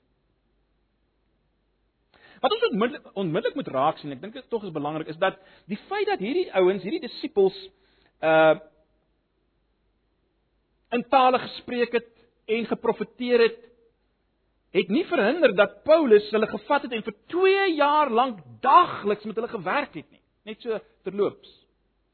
[2.42, 5.38] Wat ons onmiddellik onmiddellik moet raak sien, ek dink dit tog is belangrik is dat
[5.70, 7.56] die feit dat hierdie ouens, hierdie disippels
[8.24, 8.54] uh
[10.94, 12.10] in tale gespreek het
[12.46, 13.56] en geprofeteer het
[14.74, 19.36] het nie verhinder dat Paulus hulle gevat het en vir 2 jaar lank dagliks met
[19.38, 20.20] hulle gewerk het nie.
[20.44, 21.50] Net so terloops.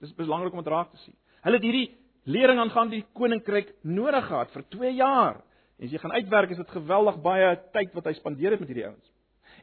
[0.01, 1.17] Dis belangrik om dit raak te sien.
[1.45, 1.89] Hulle het hierdie
[2.29, 5.41] lering aangaan die koninkryk nodig gehad vir 2 jaar.
[5.79, 8.69] En as jy gaan uitwerk is dit geweldig baie tyd wat hy spandeer het met
[8.69, 9.13] hierdie ouens.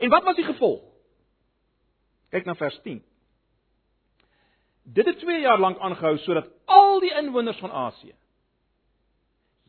[0.02, 0.82] En wat was die gevolg?
[2.34, 3.04] Kyk na vers 10.
[4.94, 8.16] Dit het 2 jaar lank aangehou sodat al die inwoners van Asië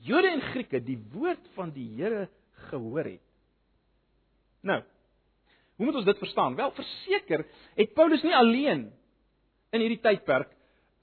[0.07, 2.28] Jode en Grieke die woord van die Here
[2.68, 3.24] gehoor het.
[4.62, 4.78] Nou,
[5.78, 6.57] hoe moet ons dit verstaan?
[6.59, 7.44] Wel, verseker
[7.78, 8.88] het Paulus nie alleen
[9.74, 10.54] in hierdie tydperk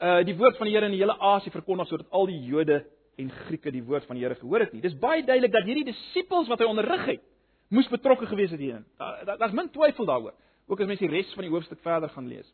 [0.04, 2.82] uh die woord van die Here in die hele Asie verkondig sodat al die Jode
[3.20, 4.84] en Grieke die woord van die Here gehoor het nie.
[4.84, 7.24] Dis baie duidelik dat hierdie disippels wat hy onderrig het,
[7.72, 8.84] moes betrokke gewees het hierin.
[9.00, 10.36] Daar's da, min twyfel daaroor.
[10.68, 12.48] Ook as mens die res van die hoofstuk verder gaan lees.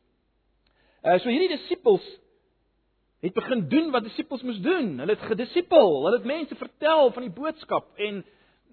[1.01, 2.03] Uh so hierdie disippels
[3.21, 4.97] het begin doen wat disippels moes doen.
[4.99, 8.21] Hulle het gedisipel, hulle het mense vertel van die boodskap en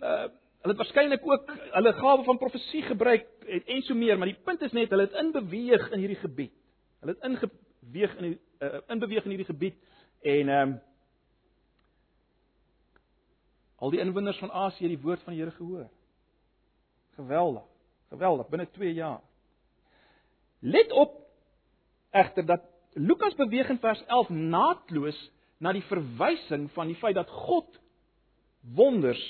[0.02, 0.26] uh
[0.58, 4.40] hulle het waarskynlik ook hulle gawe van profesie gebruik en, en so meer, maar die
[4.44, 6.52] punt is net hulle het inbeweeg in hierdie gebied.
[7.00, 9.78] Hulle het ingeweeg in die uh, inbeweeg in hierdie gebied
[10.26, 10.76] en ehm um,
[13.78, 15.86] al die inwoners van Asië die woord van die Here gehoor.
[17.14, 17.62] Geweldig.
[18.10, 19.20] Geweldig binne 2 jaar.
[20.58, 21.27] Let op
[22.10, 25.18] egter dat Lukas beweeg in vers 11 naatloos
[25.58, 27.68] na die verwysing van die feit dat God
[28.74, 29.22] wonders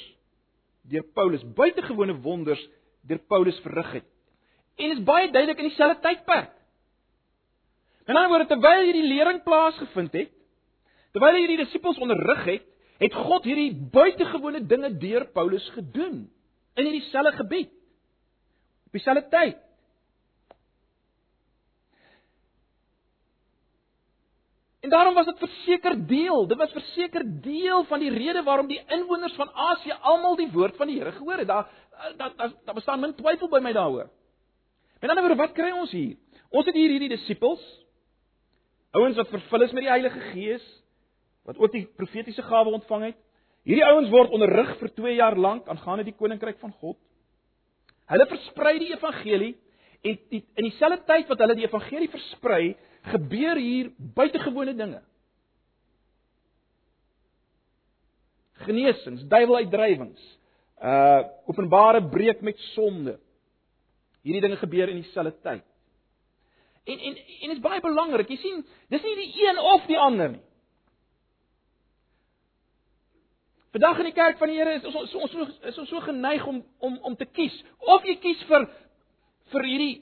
[0.88, 2.62] deur Paulus buitengewone wonders
[3.08, 4.06] deur Paulus verrig het.
[4.78, 6.52] En is baie duidelik in dieselfde tydperk.
[8.06, 10.30] In 'n ander woorde terwyl hierdie lering plaasgevind het,
[11.12, 12.64] terwyl hierdie disippels onderrig het,
[12.98, 16.30] het God hierdie buitengewone dinge deur Paulus gedoen
[16.74, 17.70] in hierdie selfde gebied.
[18.86, 19.56] Op dieselfde tyd.
[24.88, 28.80] En daarom was dit verseker deel, dit was verseker deel van die rede waarom die
[28.88, 31.46] inwoners van Asië almal die woord van die Here gehoor het.
[31.46, 31.66] Daar
[32.16, 34.08] daar daar da bestaan min twyfel by my daaroor.
[35.00, 36.16] Met ander woorde, wat kry ons hier?
[36.48, 37.60] Ons het hier hierdie disippels,
[38.96, 40.64] ouens wat vervul is met die Heilige Gees,
[41.44, 43.20] wat ook die profetiese gawe ontvang het.
[43.68, 46.96] Hierdie ouens word onderrig vir 2 jaar lank aangaande die koninkryk van God.
[48.08, 49.52] Hulle versprei die evangelie
[50.00, 52.76] en die, in dieselfde tyd wat hulle die evangelie versprei,
[53.12, 55.00] gebeur hier buitengewone dinge.
[58.66, 60.34] Genesings, duiweluitdrywings,
[60.82, 63.16] uh openbare breek met sonde.
[64.26, 65.64] Hierdie dinge gebeur in dieselfde tyd.
[66.88, 68.30] En en en is baie belangrik.
[68.30, 70.44] Jy sien, dis nie die een of die ander nie.
[73.74, 75.34] Vandag in die kerk van die Here is ons ons
[75.68, 77.54] is ons so geneig om om om te kies.
[77.78, 78.64] Of jy kies vir
[79.52, 79.94] vir hierdie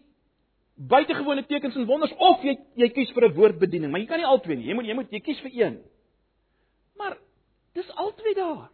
[0.76, 4.26] buitengewone tekens en wonders of jy jy kies vir 'n woordbediening, maar jy kan nie
[4.26, 4.68] albei nie.
[4.68, 5.82] Jy moet jy moet jy kies vir een.
[6.96, 7.16] Maar
[7.74, 8.70] dis albei daar.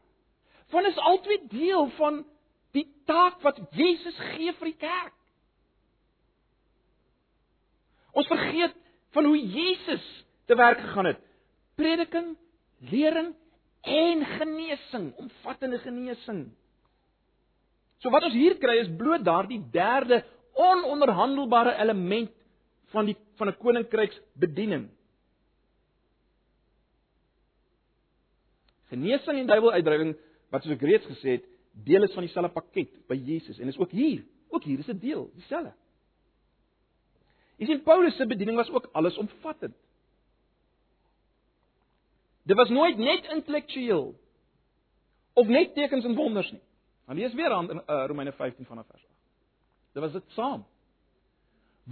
[0.70, 2.24] Want is albei deel van
[2.72, 5.14] die taak wat Jesus gee vir die kerk.
[8.12, 8.74] Ons vergeet
[9.12, 10.04] van hoe Jesus
[10.46, 11.20] te werk gegaan het.
[11.76, 12.37] Prediking,
[12.90, 13.35] lering
[13.82, 16.50] en genesing, omvattende genesing.
[18.02, 22.30] So wat ons hier kry is bloot daardie derde ononderhandelbare element
[22.92, 24.88] van die van 'n koninkryksbediening.
[28.88, 30.16] Genesing en duiweluitdrywing
[30.50, 33.78] wat soos ek reeds gesê het, deel is van dieselfde pakket by Jesus en is
[33.78, 35.72] ook hier, ook hier is 'n deel, dieselfde.
[37.56, 39.74] Jy sien Paulus se bediening was ook allesomvattend.
[42.42, 44.14] Dit was nooit net intellektueel
[45.32, 46.60] of net tekens en wonders nie.
[47.06, 49.12] Dan lees weer aan uh, Romeine 15 vanaf vers 8.
[49.92, 50.64] Dit was dit saam.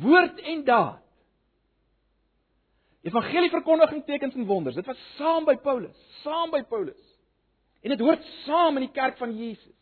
[0.01, 1.03] Woord en daad.
[3.03, 4.77] Evangelie verkondiging tekens en wonders.
[4.77, 7.01] Dit was saam by Paulus, saam by Paulus.
[7.81, 9.77] En dit hoort saam in die kerk van Jesus.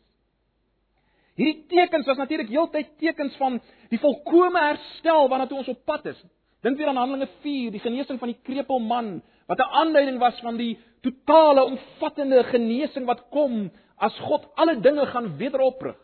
[1.39, 3.59] Hierdie tekens was natuurlik heeltyd tekens van
[3.91, 6.19] die volkomme herstel waarna toe ons op pad is.
[6.63, 10.57] Dink weer aan Handelinge 4, die genesing van die krepelman wat 'n aanduiding was van
[10.57, 15.95] die totale omvattende genesing wat kom as God alle dinge gaan wederoprig.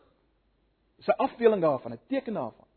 [0.95, 2.67] Dis 'n afbeeling daarvan, 'n teken daarvan.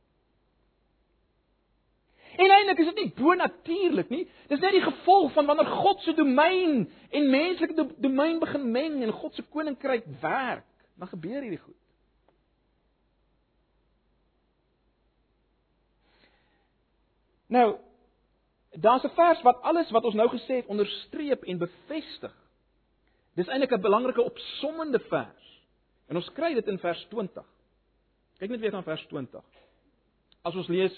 [2.37, 4.29] En eintlik is dit nie bo-natuurlik nie.
[4.47, 9.13] Dis net die gevolg van wanneer God se domein en menslike domein begin meng en
[9.13, 11.75] God se koninkryk werk, dan gebeur hierdie goed.
[17.49, 17.77] Nou,
[18.71, 22.35] daar's 'n vers wat alles wat ons nou gesê het onderstreep en bevestig.
[23.35, 25.63] Dis eintlik 'n belangrike opsommende vers.
[26.07, 27.45] En ons kry dit in vers 20.
[28.39, 29.43] Kyk net weer na vers 20.
[30.47, 30.95] As ons lees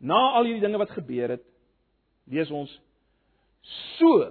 [0.00, 1.44] na al hierdie dinge wat gebeur het,
[2.32, 2.72] lees ons
[3.98, 4.22] so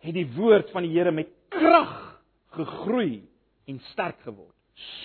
[0.00, 1.96] het die woord van die Here met krag
[2.56, 3.22] gegroei
[3.68, 4.54] en sterk geword.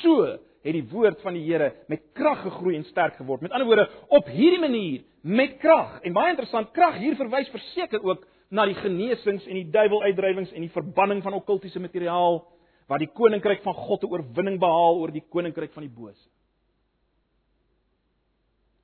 [0.01, 0.27] So
[0.65, 3.41] het die woord van die Here met krag gegroei en sterk geword.
[3.41, 5.99] Met ander woorde, op hierdie manier met krag.
[6.05, 10.65] En baie interessant, krag hier verwys verseker ook na die genesings en die duiweluitdrywings en
[10.67, 12.43] die verbanning van okkultiese materiaal
[12.87, 16.29] wat die koninkryk van God 'n oorwinning behaal oor die koninkryk van die bose.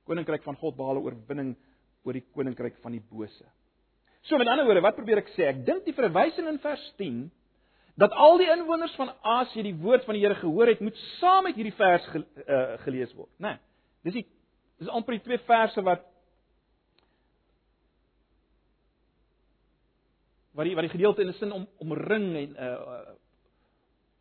[0.04, 1.56] Koninkryk van God behaal 'n oorwinning
[2.04, 3.44] oor die koninkryk van die bose.
[4.22, 5.48] So met ander woorde, wat probeer ek sê?
[5.50, 7.30] Ek dink die verwysing in vers 10
[7.98, 11.44] dat al die inwoners van Asië die woord van die Here gehoor het, moet saam
[11.44, 13.58] met hierdie vers ge, uh, gelees word, né?
[13.58, 13.58] Nee,
[14.02, 14.26] dis die
[14.78, 16.06] dis amper die twee verse wat
[20.56, 23.12] wat die wat die gedeelte in 'n sin om omring en uh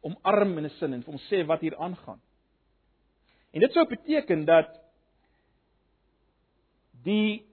[0.02, 2.20] omarm in 'n sin en vir hom sê wat hier aangaan.
[3.54, 4.80] En dit sou beteken dat
[7.04, 7.44] die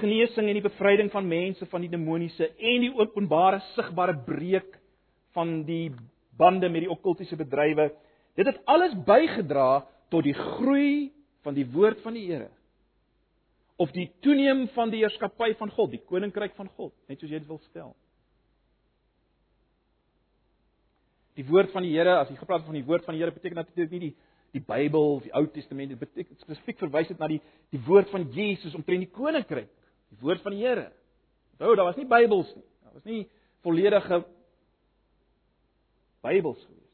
[0.00, 4.78] genesing en die bevryding van mense van die demoniese en die openbare sigbare breek
[5.32, 5.90] van die
[6.36, 7.90] bande met die okkultiese bedrywe,
[8.34, 12.50] dit het alles bygedra tot die groei van die woord van die Here
[13.82, 17.40] of die toeneem van die heerskappy van God, die koninkryk van God, net soos jy
[17.40, 17.94] dit wil stel.
[21.38, 23.60] Die woord van die Here, as jy gepraat van die woord van die Here, beteken
[23.60, 24.14] natuurlik nie die
[24.52, 27.38] die Bybel of die Ou Testament, dit beteken spesifiek verwys dit na die
[27.72, 29.70] die woord van Jesus omtrent die koninkryk,
[30.12, 30.90] die woord van die Here.
[31.54, 32.66] Onthou, daar was nie Bybels nie.
[32.84, 33.22] Daar was nie
[33.64, 34.18] volledige
[36.22, 36.90] Bybels gewees.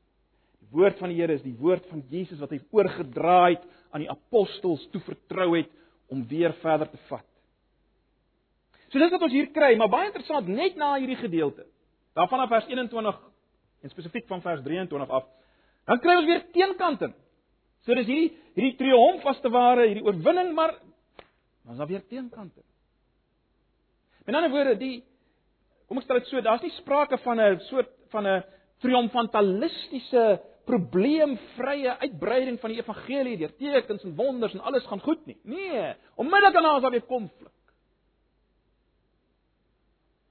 [0.62, 4.04] Die woord van die Here is die woord van Jesus wat hy oorgedra het aan
[4.04, 5.72] die apostels toe vertrou het
[6.12, 7.26] om weer verder te vat.
[8.88, 11.66] So dis wat ons hier kry, maar baie interessant net na hierdie gedeelte.
[12.16, 13.18] Daarvan af vers 21
[13.82, 15.26] en spesifiek van vers 23 af,
[15.88, 17.14] dan kry ons weer teenkanting.
[17.86, 20.74] So dis hierdie hierdie triomf as te ware, hierdie oorwinning, maar
[21.68, 22.64] ons dan weer teenkante.
[24.26, 25.04] Met ander woorde, die
[25.88, 28.44] kom ek stel dit so, daar's nie sprake van 'n soort van 'n
[28.82, 35.38] triomfantalistiese probleemvrye uitbreiding van die evangelie deur tekens en wonders en alles gaan goed nie.
[35.42, 37.54] Nee, onmiddellik daarna is daar weer konflik.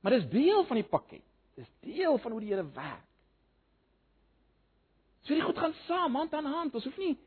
[0.02, 1.24] Maar dis deel van die pakket.
[1.56, 3.07] Dis deel van hoe die Here werk.
[5.28, 6.76] So die goed gaan saam, hand aan hand.
[6.76, 7.18] Ons hoef nie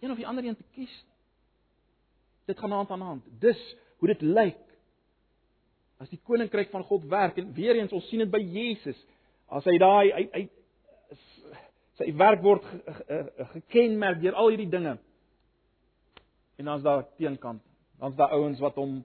[0.00, 1.04] een of die ander een te kies.
[2.44, 3.24] Dit gaan hand aan hand.
[3.40, 4.58] Dis hoe dit lyk.
[5.98, 8.98] As die koninkryk van God werk en weer eens ons sien dit by Jesus.
[9.50, 10.44] As hy daai hy, hy
[11.98, 12.66] sy werk word
[13.56, 14.94] gekenmerk deur al hierdie dinge.
[16.58, 17.62] En dan's daar teenkant.
[17.98, 19.00] Dan's daar ouens wat hom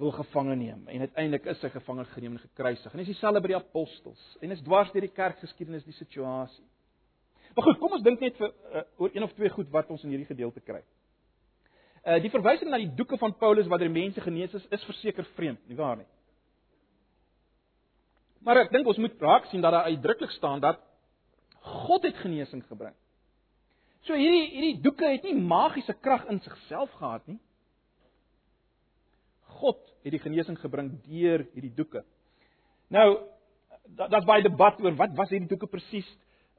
[0.00, 2.92] wil gevange neem en uiteindelik is hy gevange geneem en gekruisig.
[2.92, 4.20] En dis dieselfde by die apostels.
[4.40, 6.64] En is dwars deur die kerkgeskiedenis die situasie.
[7.54, 10.04] Maar goed, kom ons dink net vir uh, oor een of twee goed wat ons
[10.06, 10.80] in hierdie gedeelte kry.
[12.00, 15.26] Uh die verwysing na die doeke van Paulus waar die mense genees is, is verseker
[15.36, 16.08] vreemd, nie waar nie?
[18.40, 20.80] Maar ek dink ons moet raak sien dat daar uitdruklik staan dat
[21.60, 22.96] God het genesing gebring.
[24.08, 27.36] So hierdie hierdie doeke het nie magiese krag in sigself gehad nie.
[29.60, 32.04] God het die genesing gebring deur hierdie doeke.
[32.90, 33.18] Nou,
[33.96, 36.08] daar's baie debat oor wat was hierdie doeke presies?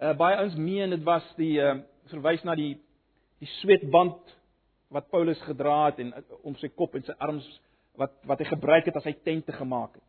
[0.02, 1.76] Uh, baie ouens meen dit was die uh,
[2.12, 2.76] verwys na die
[3.42, 4.38] die sweetband
[4.94, 7.48] wat Paulus gedra het en uh, om sy kop en sy arms
[8.00, 10.08] wat wat hy gebruik het as hy tente gemaak het.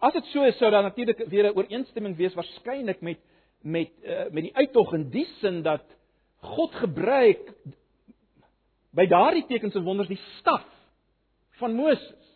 [0.00, 3.18] As dit so is, sou daar natuurlik weer 'n ooreenstemming wees waarskynlik met
[3.62, 5.84] met uh, met die uittog in die sin dat
[6.40, 7.52] God gebruik
[8.96, 10.64] by daardie tekens en wonders die staf
[11.60, 12.28] van Moses.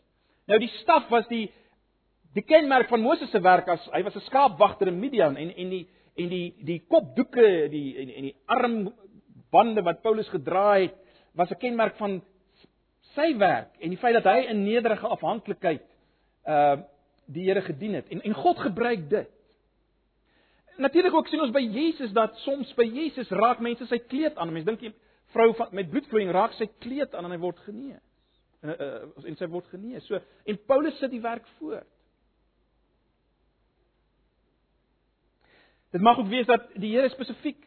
[0.49, 1.49] Nou die staf was die
[2.35, 5.71] die kenmerk van Moses se werk as hy was 'n skaapwagter in Midian en en
[5.71, 10.95] die en die die kopdoeke die en, en die armbande wat Paulus gedra het
[11.35, 12.23] was 'n kenmerk van
[13.15, 15.83] sy werk en die feit dat hy in nederige afhanklikheid
[16.47, 16.77] uh
[17.27, 19.31] die Here gedien het en en God gebruik dit.
[20.77, 24.53] Natuurlik ook sien ons by Jesus dat soms by Jesus raak mense sy kleed aan.
[24.53, 24.93] Mense dink die
[25.33, 28.03] vrou van met bloedvloeiing raak sy kleed aan en hy word genees.
[28.65, 30.07] Uh, en sy word genees.
[30.09, 30.17] So
[30.49, 31.89] en Paulus sit die werk voort.
[35.93, 37.61] Dit mag ook wees dat die Here spesifiek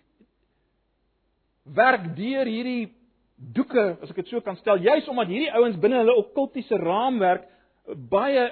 [1.77, 2.89] werk deur hierdie
[3.37, 7.45] doeke, as ek dit so kan stel, juis omdat hierdie ouens binne hulle okkultiese raamwerk
[8.09, 8.47] baie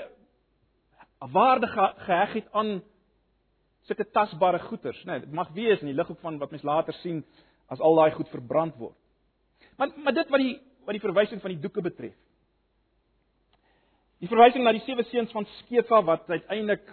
[1.34, 1.68] waarde
[2.06, 2.78] geheg het aan
[3.90, 5.18] sulke tasbare goederes, né?
[5.18, 7.24] Nee, dit mag wees in die lig van wat mens later sien
[7.70, 8.96] as al daai goed verbrand word.
[9.78, 10.56] Maar maar dit wat die
[10.86, 12.16] wat die verwysing van die doeke betref.
[14.26, 16.86] Die verwysing na die sewe seuns van Skefa wat uiteindelik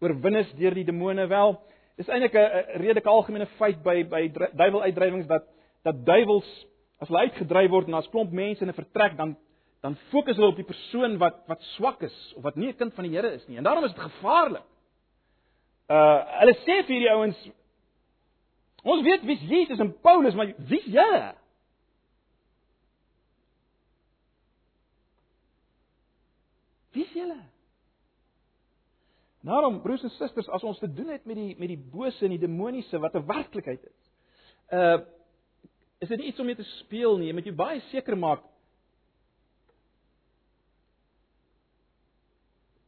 [0.00, 1.58] oorwin is deur die demone wel.
[2.00, 4.22] Dis eintlik 'n redelike algemene feit by by
[4.56, 5.44] duiweluitdrywings dat
[5.84, 6.48] dat duiwels
[7.00, 9.36] as hulle uitgedryf word en as klomp mense in 'n vertrek dan
[9.82, 12.94] dan fokus hulle op die persoon wat wat swak is of wat nie 'n kind
[12.94, 13.58] van die Here is nie.
[13.58, 14.64] En daarom is dit gevaarlik.
[15.88, 17.50] Uh hulle sê vir hierdie ouens
[18.82, 21.34] ons weet wie's Jesus en Paulus, maar wie's julle?
[26.96, 27.38] Wie's julle?
[29.46, 32.34] Daarom broers en susters, as ons te doen het met die met die bose en
[32.34, 34.10] die demoniese wat 'n werklikheid is.
[34.72, 34.98] Uh
[35.98, 38.42] is dit nie iets om mee te speel nie, jy moet jou baie seker maak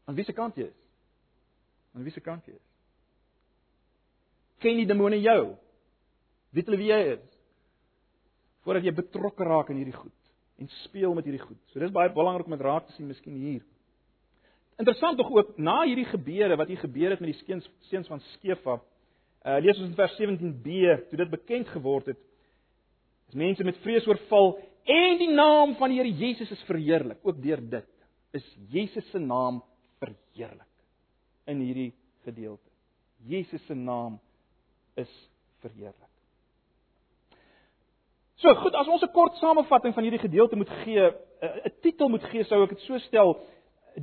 [0.05, 0.81] aan wiese kant jy is.
[1.95, 2.69] Aan wiese kant jy is.
[4.59, 5.57] Ken die demone jou?
[6.51, 7.25] Weet hulle wie jy is?
[8.65, 10.15] Voordat jy betrokke raak in hierdie goed
[10.59, 11.61] en speel met hierdie goed.
[11.71, 13.63] So dis baie belangrik om dit raak te sien miskien hier.
[14.79, 18.21] Interessant tog ook na hierdie gebeure wat hier gebeur het met die seuns seuns van
[18.35, 18.79] Skefa.
[19.43, 20.75] Uh lees ons in vers 17b,
[21.11, 22.21] toe dit bekend geword het,
[23.29, 24.55] is mense met vrees oorval
[24.89, 27.19] en die naam van die Here Jesus is verheerlik.
[27.27, 27.91] Ook deur dit
[28.39, 29.63] is Jesus se naam
[29.99, 30.67] verheerlik
[31.49, 31.93] in hierdie
[32.29, 32.71] gedeelte.
[33.27, 34.21] Jesus se naam
[34.95, 35.11] is
[35.65, 36.07] verheerlik.
[38.39, 41.11] So goed, as ons 'n kort samevatting van hierdie gedeelte moet gee,
[41.43, 43.41] 'n titel moet gee, sou ek dit so stel: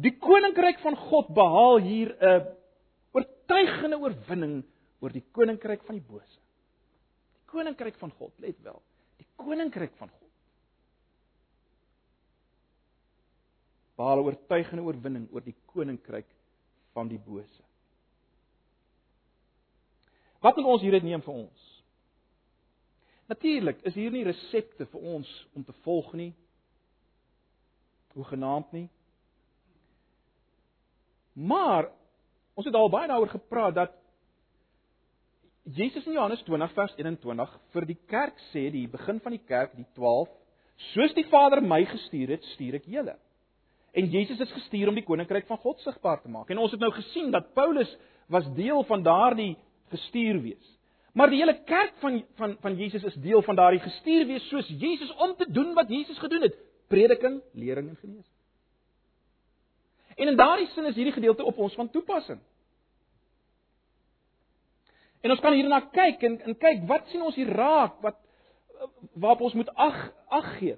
[0.01, 2.47] Die koninkryk van God behaal hier 'n
[3.13, 4.63] oortuigende oorwinning
[4.99, 6.39] oor die koninkryk van die bose.
[7.35, 8.81] Die koninkryk van God, let wel,
[9.17, 10.31] die koninkryk van God.
[13.95, 16.27] Behaal 'n oortuigende oorwinning oor die koninkryk
[16.93, 17.63] van die bose.
[20.39, 21.83] Wat moet ons hieruit neem vir ons?
[23.27, 26.33] Natuurlik is hier nie resepte vir ons om te volg nie.
[28.13, 28.89] Hoe genaamd nie.
[31.35, 31.89] Maar
[32.55, 33.93] ons het al baie daaroor gepraat dat
[35.75, 39.73] Jesus in Johannes 20 vers 21 vir die kerk sê, die begin van die kerk,
[39.75, 40.29] die 12,
[40.93, 43.15] soos die Vader my gestuur het, stuur ek julle.
[43.95, 46.51] En Jesus is gestuur om die koninkryk van God sigbaar te maak.
[46.51, 47.91] En ons het nou gesien dat Paulus
[48.31, 49.55] was deel van daardie
[49.93, 50.71] gestuur wees.
[51.15, 54.67] Maar die hele kerk van van van Jesus is deel van daardie gestuur wees soos
[54.67, 56.57] Jesus om te doen wat Jesus gedoen het:
[56.91, 58.34] prediking, lering en genesing.
[60.15, 62.39] En in daardie sin is hierdie gedeelte op ons van toepassing.
[65.21, 68.19] En ons kan hierna kyk en en kyk wat sien ons hier raak wat
[69.13, 69.97] waarop ons moet ag
[70.27, 70.77] ag gee.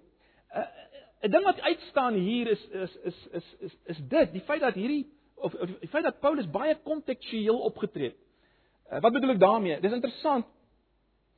[1.21, 4.73] 'n Ding wat uitstaan hier is is is is is is dit, die feit dat
[4.73, 9.01] hierdie of, of die feit dat Paulus baie kontekstueel opgetree het.
[9.01, 9.79] Wat bedoel ek daarmee?
[9.79, 10.45] Dis interessant.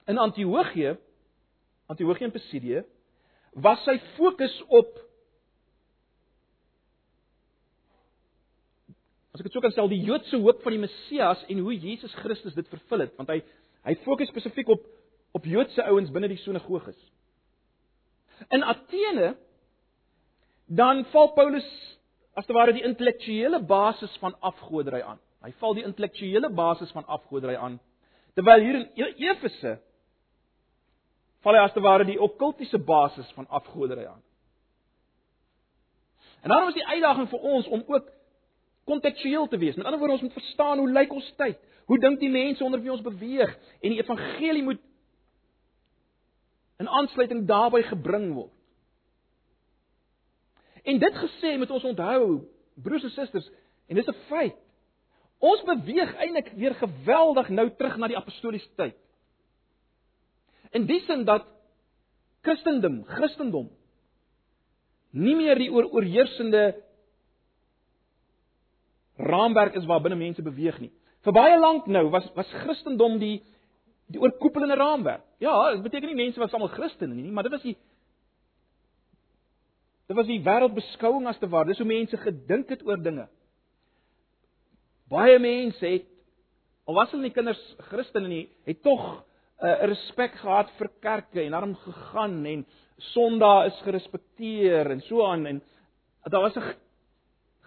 [0.06, 0.97] In Antiochië,
[1.86, 2.84] Antiochië in Pisidië,
[3.54, 5.00] was sy fokus op
[9.40, 12.12] as ek dit sou kan stel, die Joodse hoop van die Messias en hoe Jesus
[12.20, 13.40] Christus dit vervul het, want hy
[13.88, 14.84] hy fokus spesifiek op
[15.38, 16.98] op Joodse ouens binne die sinagoges.
[18.52, 19.36] In Athene
[20.66, 21.68] dan val Paulus
[22.36, 25.22] as te ware die intellektuele basis van afgoderry aan.
[25.46, 27.78] Hy val die intellektuele basis van afgoderry aan.
[28.36, 29.78] Terwyl hier in e-, Efese
[31.46, 34.24] val hy as te ware die okkultiese basis van afgoderry aan.
[36.42, 38.10] En daarom is die uitdaging vir ons om ook
[38.90, 39.78] kontekstueel te wees.
[39.78, 41.60] Met ander woorde, ons moet verstaan hoe lyk ons tyd?
[41.90, 43.52] Hoe dink die mense onder wie ons beweeg?
[43.82, 44.82] En die evangelie moet
[46.80, 48.54] in aansluiting daarbey gebring word.
[50.88, 52.26] En dit gesê moet ons onthou,
[52.80, 53.50] broers en susters,
[53.90, 54.56] en dis 'n feit.
[55.40, 58.96] Ons beweeg eintlik weer geweldig nou terug na die apostoliese tyd.
[60.72, 61.46] In die sin dat
[62.42, 63.70] Christendom, Christendom
[65.12, 66.76] nie meer die oor oorheersende
[69.20, 70.91] raamwerk is waarbinne mense beweeg nie.
[71.28, 73.39] Vir baie lank nou was was Christendom die
[74.09, 75.26] die oorkoepelende raamwerk.
[75.43, 77.76] Ja, dit beteken nie mense was almal Christene nie, maar dit was die
[80.09, 81.70] dit was die wêreldbeskouing as te ware.
[81.70, 83.28] Dis hoe mense gedink het oor dinge.
[85.09, 86.07] Baie mense het
[86.89, 87.59] al was hulle nie kinders
[87.91, 89.03] Christene nie, het tog
[89.59, 92.65] 'n uh, respek gehad vir kerke en daarom gegaan en
[93.13, 95.61] Sondag is gerespekteer en so aan en
[96.24, 96.74] daar was 'n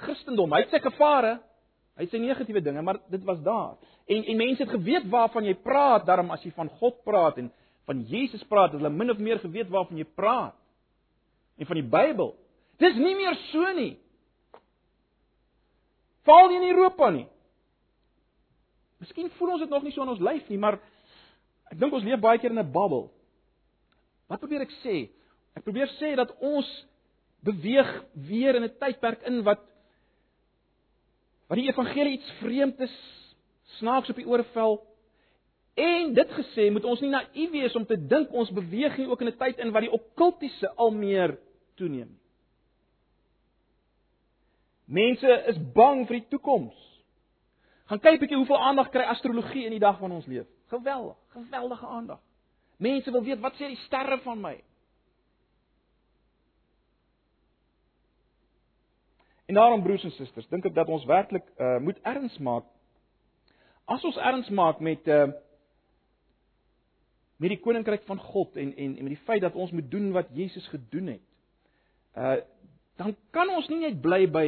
[0.02, 0.52] Christendom.
[0.52, 1.36] Hy het sy gevare,
[1.96, 3.76] hy het sy negatiewe dinge, maar dit was daar.
[4.10, 7.50] En en mense het geweet waarvan jy praat, daarom as jy van God praat en
[7.88, 10.54] van Jesus praat, het hulle min of meer geweet waarvan jy praat.
[11.58, 12.34] En van die Bybel.
[12.82, 13.92] Dis nie meer so nie.
[16.26, 17.26] Val jy in Europa nie?
[19.02, 20.78] Miskien voel ons dit nog nie so in ons lyf nie, maar
[21.72, 23.10] ek dink ons leef baie keer in 'n bubbel.
[24.28, 25.10] Wat probeer ek sê?
[25.56, 26.68] Ek probeer sê dat ons
[27.42, 29.60] beweeg weer in 'n tydperk in wat
[31.52, 32.92] wat die evangelie iets vreemd is,
[33.76, 34.78] snaaks op die ore val.
[35.76, 39.20] En dit gesê, moet ons nie naïef wees om te dink ons beweeg hier ook
[39.20, 41.36] in 'n tyd in wat die okkultiese al meer
[41.76, 42.18] toeneem.
[44.84, 47.04] Mense is bang vir die toekoms.
[47.84, 50.46] Gaan kyk bietjie hoeveel aandag kry astrologie in die dag van ons leef.
[50.66, 52.20] Geweldig, geweldige aandag.
[52.76, 54.56] Mense wil weet wat sê die sterre van my?
[59.52, 62.64] En daarom broers en susters, dink ek dat ons werklik uh, moet erns maak.
[63.84, 65.26] As ons erns maak met uh
[67.42, 70.08] met die koninkryk van God en en en met die feit dat ons moet doen
[70.14, 71.26] wat Jesus gedoen het.
[72.16, 72.38] Uh
[72.96, 74.46] dan kan ons nie net bly by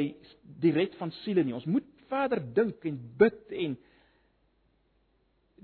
[0.65, 1.53] die red van siele nie.
[1.53, 3.77] Ons moet verder dink en bid en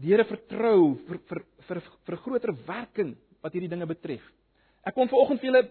[0.03, 4.33] die Here vertrou vir vir vir vir 'n groter werking wat hierdie dinge betref.
[4.85, 5.69] Ek kom vanoggend vir julle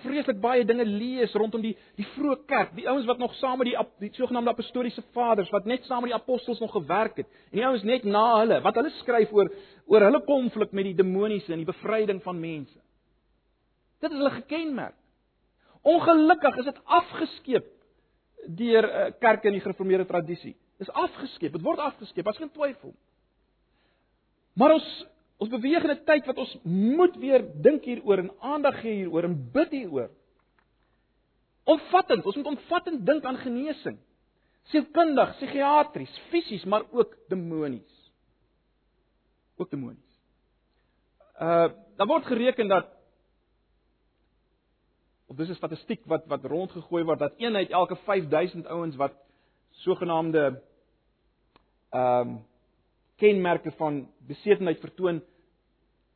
[0.00, 3.70] vreeslik baie dinge lees rondom die die vroeë kerk, die ouens wat nog saam met
[3.70, 3.76] die
[4.06, 7.28] die sogenaamde apostoliese vaders wat net saam met die apostels nog gewerk het.
[7.50, 9.52] En die ouens net na hulle wat hulle skryf oor
[9.86, 12.78] oor hulle konflik met die demoniese en die bevryding van mense.
[14.00, 14.96] Dit is hulle gekenmerk.
[15.82, 17.70] Ongelukkig is dit afgeskeep
[18.58, 20.56] deur uh, kerke in die gereformeerde tradisie.
[20.82, 21.52] Dis afgeskeep.
[21.54, 22.94] Dit word afgeskeep, as geen twyfel.
[24.58, 24.88] Maar ons
[25.42, 29.24] ons beweeg in 'n tyd wat ons moet weer dink hieroor en aandag gee hieroor
[29.24, 30.10] en bid hieroor.
[31.64, 33.98] Omvattend, ons moet omvattend dink aan genesing.
[34.70, 38.12] Sielkundig, psigiatries, fisies, maar ook demonies.
[39.56, 40.20] Ook demonies.
[41.40, 42.86] Uh dan word gereken dat
[45.26, 49.14] of dis 'n statistiek wat wat rondgegooi word dat een uit elke 5000 ouens wat
[49.70, 50.62] sogenaamde
[51.90, 52.44] ehm um,
[53.16, 55.22] kenmerke van besetenheid vertoon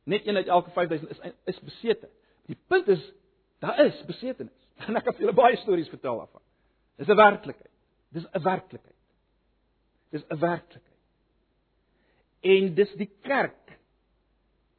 [0.07, 2.09] net een uit elke 5000 is is besete.
[2.45, 3.13] Die punt is
[3.59, 4.65] daar is besetenis.
[4.87, 6.41] En ek kan julle baie stories vertel daarvan.
[6.95, 7.73] Dis 'n werklikheid.
[8.13, 9.01] Dis 'n werklikheid.
[10.09, 11.01] Dis 'n werklikheid.
[12.39, 13.79] En dis die kerk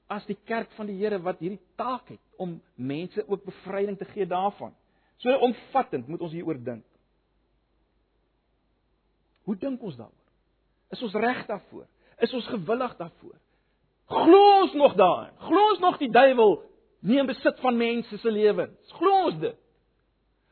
[0.08, 4.04] as die kerk van die Here wat hierdie taak het om mense ook bevryding te
[4.04, 4.72] gee daarvan.
[5.16, 6.84] So omvattend moet ons hieroor dink.
[9.44, 10.28] Hoe dink ons daaroor?
[10.90, 11.86] Is ons reg daarvoor?
[12.24, 13.36] Is ons gewillig daarvoor?
[14.08, 15.34] Glo ons nog daarin?
[15.44, 16.56] Glo ons nog die duiwel
[17.04, 18.94] neem besit van mense se lewens?
[18.96, 19.58] Glo ons dit?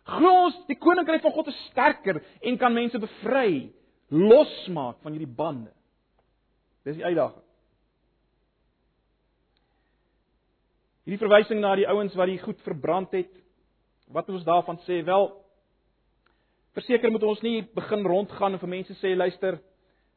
[0.06, 3.72] Glo ons die koninkryk van God is sterker en kan mense bevry,
[4.12, 5.72] losmaak van hierdie bande?
[6.86, 7.42] Dis die uitdaging.
[11.06, 13.32] Hierdie verwysing na die ouens wat die goed verbrand het,
[14.12, 15.00] wat moet ons daarvan sê?
[15.06, 15.26] Wel,
[16.76, 19.58] verseker moet ons nie begin rondgaan en vir mense sê luister,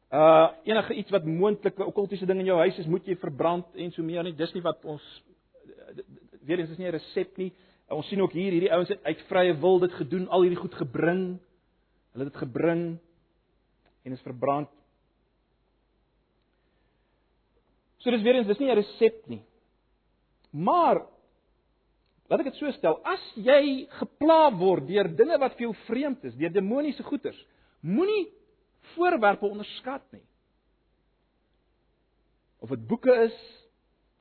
[0.10, 3.66] uh enige iets wat moontlik 'n okkultiese ding in jou huis is, moet jy verbrand
[3.76, 4.34] en so meer nie.
[4.34, 5.24] Dis nie wat ons
[6.41, 7.53] weer eens is nie 'n resep nie.
[7.89, 10.74] Ons sien ook hier hierdie ouens het uit vrye wil dit gedoen, al hierdie goed
[10.74, 11.39] gebring.
[12.12, 12.99] Hulle het dit gebring
[14.03, 14.70] en is verbrand.
[17.97, 19.43] So dis weer eens, dis nie 'n resep nie.
[20.51, 21.05] Maar
[22.30, 26.24] laat ek dit so stel, as jy gepla word deur dinge wat vir jou vreemd
[26.24, 27.45] is, deur demoniese goeters,
[27.82, 28.30] moenie
[28.95, 30.23] voorwerpe onderskat nie.
[32.59, 33.37] Of dit boeke is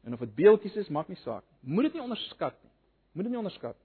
[0.07, 1.45] en of dit beeldjies is, maak nie saak.
[1.61, 2.73] Moet dit nie onderskat nie.
[3.13, 3.77] Moet dit nie onderskat.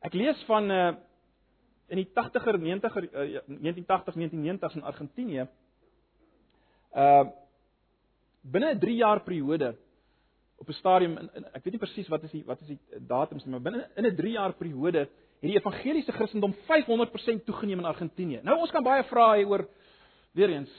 [0.00, 0.90] Ek lees van uh
[1.90, 5.46] in die 80er 90er uh, 1980 1990s in Argentinië
[6.94, 7.24] uh
[8.40, 9.76] binne 'n 3 jaar periode
[10.56, 12.78] op 'n stadium in, in ek weet nie presies wat is die wat is die
[13.06, 15.08] datums nie maar binne in 'n 3 jaar periode
[15.40, 18.40] het die evangeliese Christendom 500% toegeneem in Argentinië.
[18.42, 19.68] Nou ons kan baie vra hier oor
[20.36, 20.72] weer eens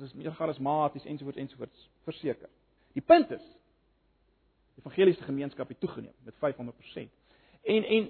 [0.00, 2.48] dis meer charismaties ensovoorts ensovoorts verseker.
[2.96, 3.42] Die punt is
[4.72, 7.12] die evangeliese gemeenskap het toegeneem met 500%.
[7.62, 8.08] En en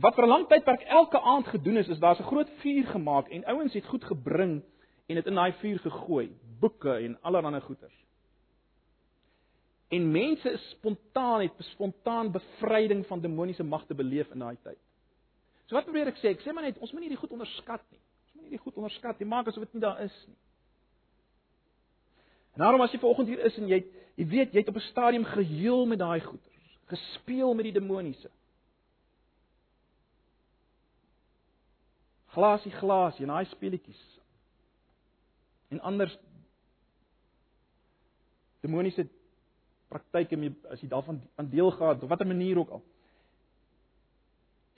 [0.00, 3.28] wat vir 'n lang tydperk elke aand gedoen is is daar's 'n groot vuur gemaak
[3.28, 4.62] en ouens het goed gebring
[5.06, 8.07] en dit in daai vuur gegooi, boeke en allerlei goeders.
[9.88, 14.78] En mense is spontaan het spontaan bevryding van demoniese magte beleef in daai tyd.
[15.66, 16.32] So wat probeer ek sê?
[16.32, 18.00] Ek sê maar net ons moet nie die goed onderskat nie.
[18.00, 19.28] Ons moet nie die goed onderskat nie.
[19.28, 20.36] Maak asof dit nie daar is nie.
[22.56, 23.82] En daarom as jy vanoggend hier is en jy
[24.18, 28.30] jy weet jy het op 'n stadium geheel met daai goeters, gespeel met die demoniese.
[32.34, 34.02] Glasie glasie en daai speletjies.
[35.68, 36.18] En anders
[38.60, 39.08] demoniese
[39.88, 42.84] praktyke mee as jy daarvan aan deel gehad op watter manier ook al.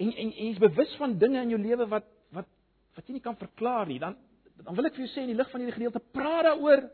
[0.01, 2.07] En en jy is bewus van dinge in jou lewe wat
[2.37, 2.49] wat
[2.97, 4.17] wat jy nie kan verklaar nie, dan
[4.61, 6.85] dan wil ek vir jou sê in die lig van hierdie gedeelte praat daaroor.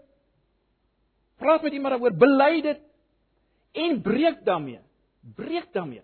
[1.36, 2.82] Praat met iemand daaroor, bely dit
[3.76, 4.80] en breek daarmee.
[5.36, 6.02] Breek daarmee.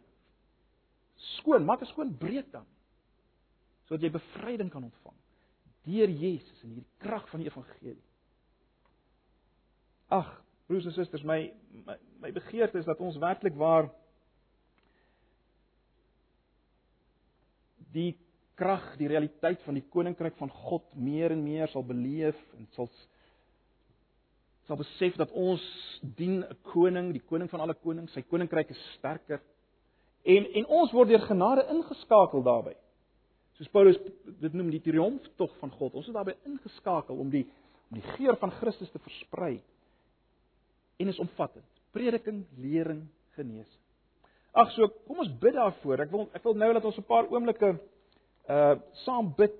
[1.39, 2.67] Skoon, maak 'n skoon breek dan.
[3.87, 5.17] Sodat jy bevryding kan ontvang
[5.83, 8.03] deur Jesus en hierdie krag van die evangelie.
[10.13, 10.31] Ag,
[10.67, 11.53] Broers en susters, my
[11.87, 13.91] my, my begeerte is dat ons werklik waar
[17.93, 18.13] die
[18.55, 22.91] krag, die realiteit van die koninkryk van God meer en meer sal beleef en sal
[24.69, 25.63] sal besef dat ons
[26.17, 29.41] dien 'n koning, die koning van alle konings, sy koninkryk is sterker.
[30.25, 32.77] En en ons word deur genade ingeskakel daarbey.
[33.59, 33.99] Soos Paulus
[34.41, 35.95] dit noem die triomftog van God.
[35.95, 37.47] Ons is daarbey ingeskakel om die
[37.91, 39.61] om die geur van Christus te versprei
[40.97, 41.65] en is omvattend.
[41.91, 43.81] Prediking, lering, genesing.
[44.53, 46.05] Ag so, kom ons bid daarvoor.
[46.05, 47.79] Ek wil ek wil nou dat ons 'n paar oomblikke
[48.49, 48.75] uh
[49.05, 49.57] saam bid.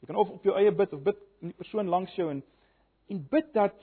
[0.00, 2.42] Jy kan of op jou eie bid of bid met die persoon langs jou en
[3.08, 3.74] en bid dat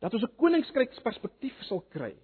[0.00, 2.14] dat ons 'n koninkryksperspektief sal kry.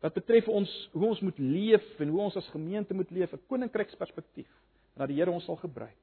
[0.00, 3.46] Wat betref ons hoe ons moet leef en hoe ons as gemeente moet leef, 'n
[3.46, 4.50] koninkryksperspektief
[4.94, 5.98] dat die Here ons sal gebruik.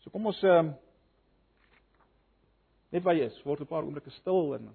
[0.00, 0.72] So kom ons uh
[2.92, 4.68] Net jy is, word 'n paar oomblikke stil en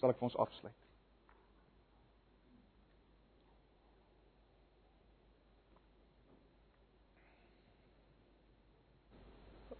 [0.00, 0.78] sal ek vir ons afsluit.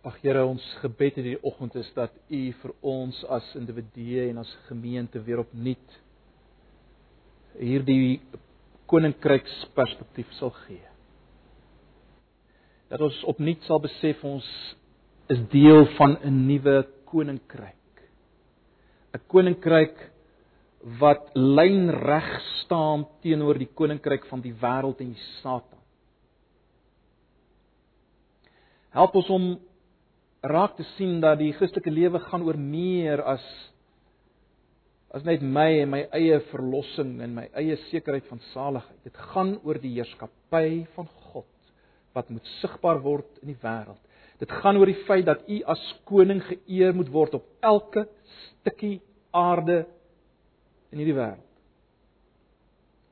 [0.07, 4.53] Ag Here, ons gebed hierdie oggend is dat U vir ons as individue en as
[4.69, 5.97] gemeente weer opnuut
[7.59, 8.21] hierdie
[8.89, 10.85] koninkryksperspektief sal gee.
[12.89, 14.47] Dat ons opnuut sal besef ons
[15.29, 17.75] is deel van 'n nuwe koninkryk.
[19.15, 19.97] 'n Koninkryk
[21.01, 22.29] wat lynreg
[22.63, 25.81] staan teenoor die koninkryk van die wêreld en die Satan.
[28.95, 29.49] Help ons om
[30.41, 33.45] raak te sien dat die Christelike lewe gaan oor meer as
[35.17, 38.99] as net my en my eie verlossing en my eie sekerheid van saligheid.
[39.09, 41.49] Dit gaan oor die heerskappy van God
[42.17, 44.01] wat moet sigbaar word in die wêreld.
[44.39, 49.01] Dit gaan oor die feit dat u as koning geëer moet word op elke stukkie
[49.35, 49.83] aarde
[50.93, 51.47] in hierdie wêreld.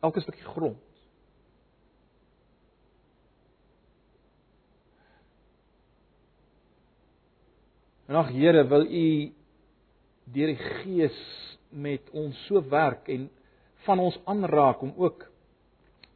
[0.07, 0.83] Elke stukkie grond.
[8.07, 9.07] En ag Here, wil U
[10.31, 11.17] deur die Gees
[11.75, 13.27] met ons so werk en
[13.87, 15.27] van ons aanraak om ook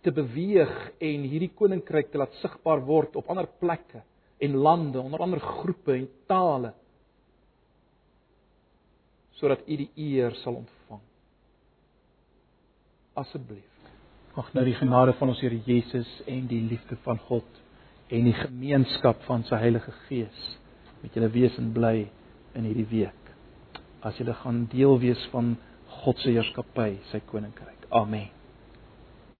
[0.06, 0.70] te beweeg
[1.02, 4.04] en hierdie koninkryk te laat sigbaar word op ander plekke
[4.40, 6.74] en lande, onder ander groepe en tale
[9.40, 11.00] sodat U die eer sal ontvang.
[13.16, 13.86] Asseblief.
[14.36, 17.62] Mag nou die genade van ons Here Jesus en die liefde van God
[18.12, 20.42] en die gemeenskap van sy Heilige Gees
[21.00, 21.94] met julle wees en bly
[22.58, 23.32] in hierdie week.
[24.04, 25.54] As julle gaan deel wees van
[26.00, 27.88] God se heerskappy, sy koninkryk.
[27.90, 28.28] Amen.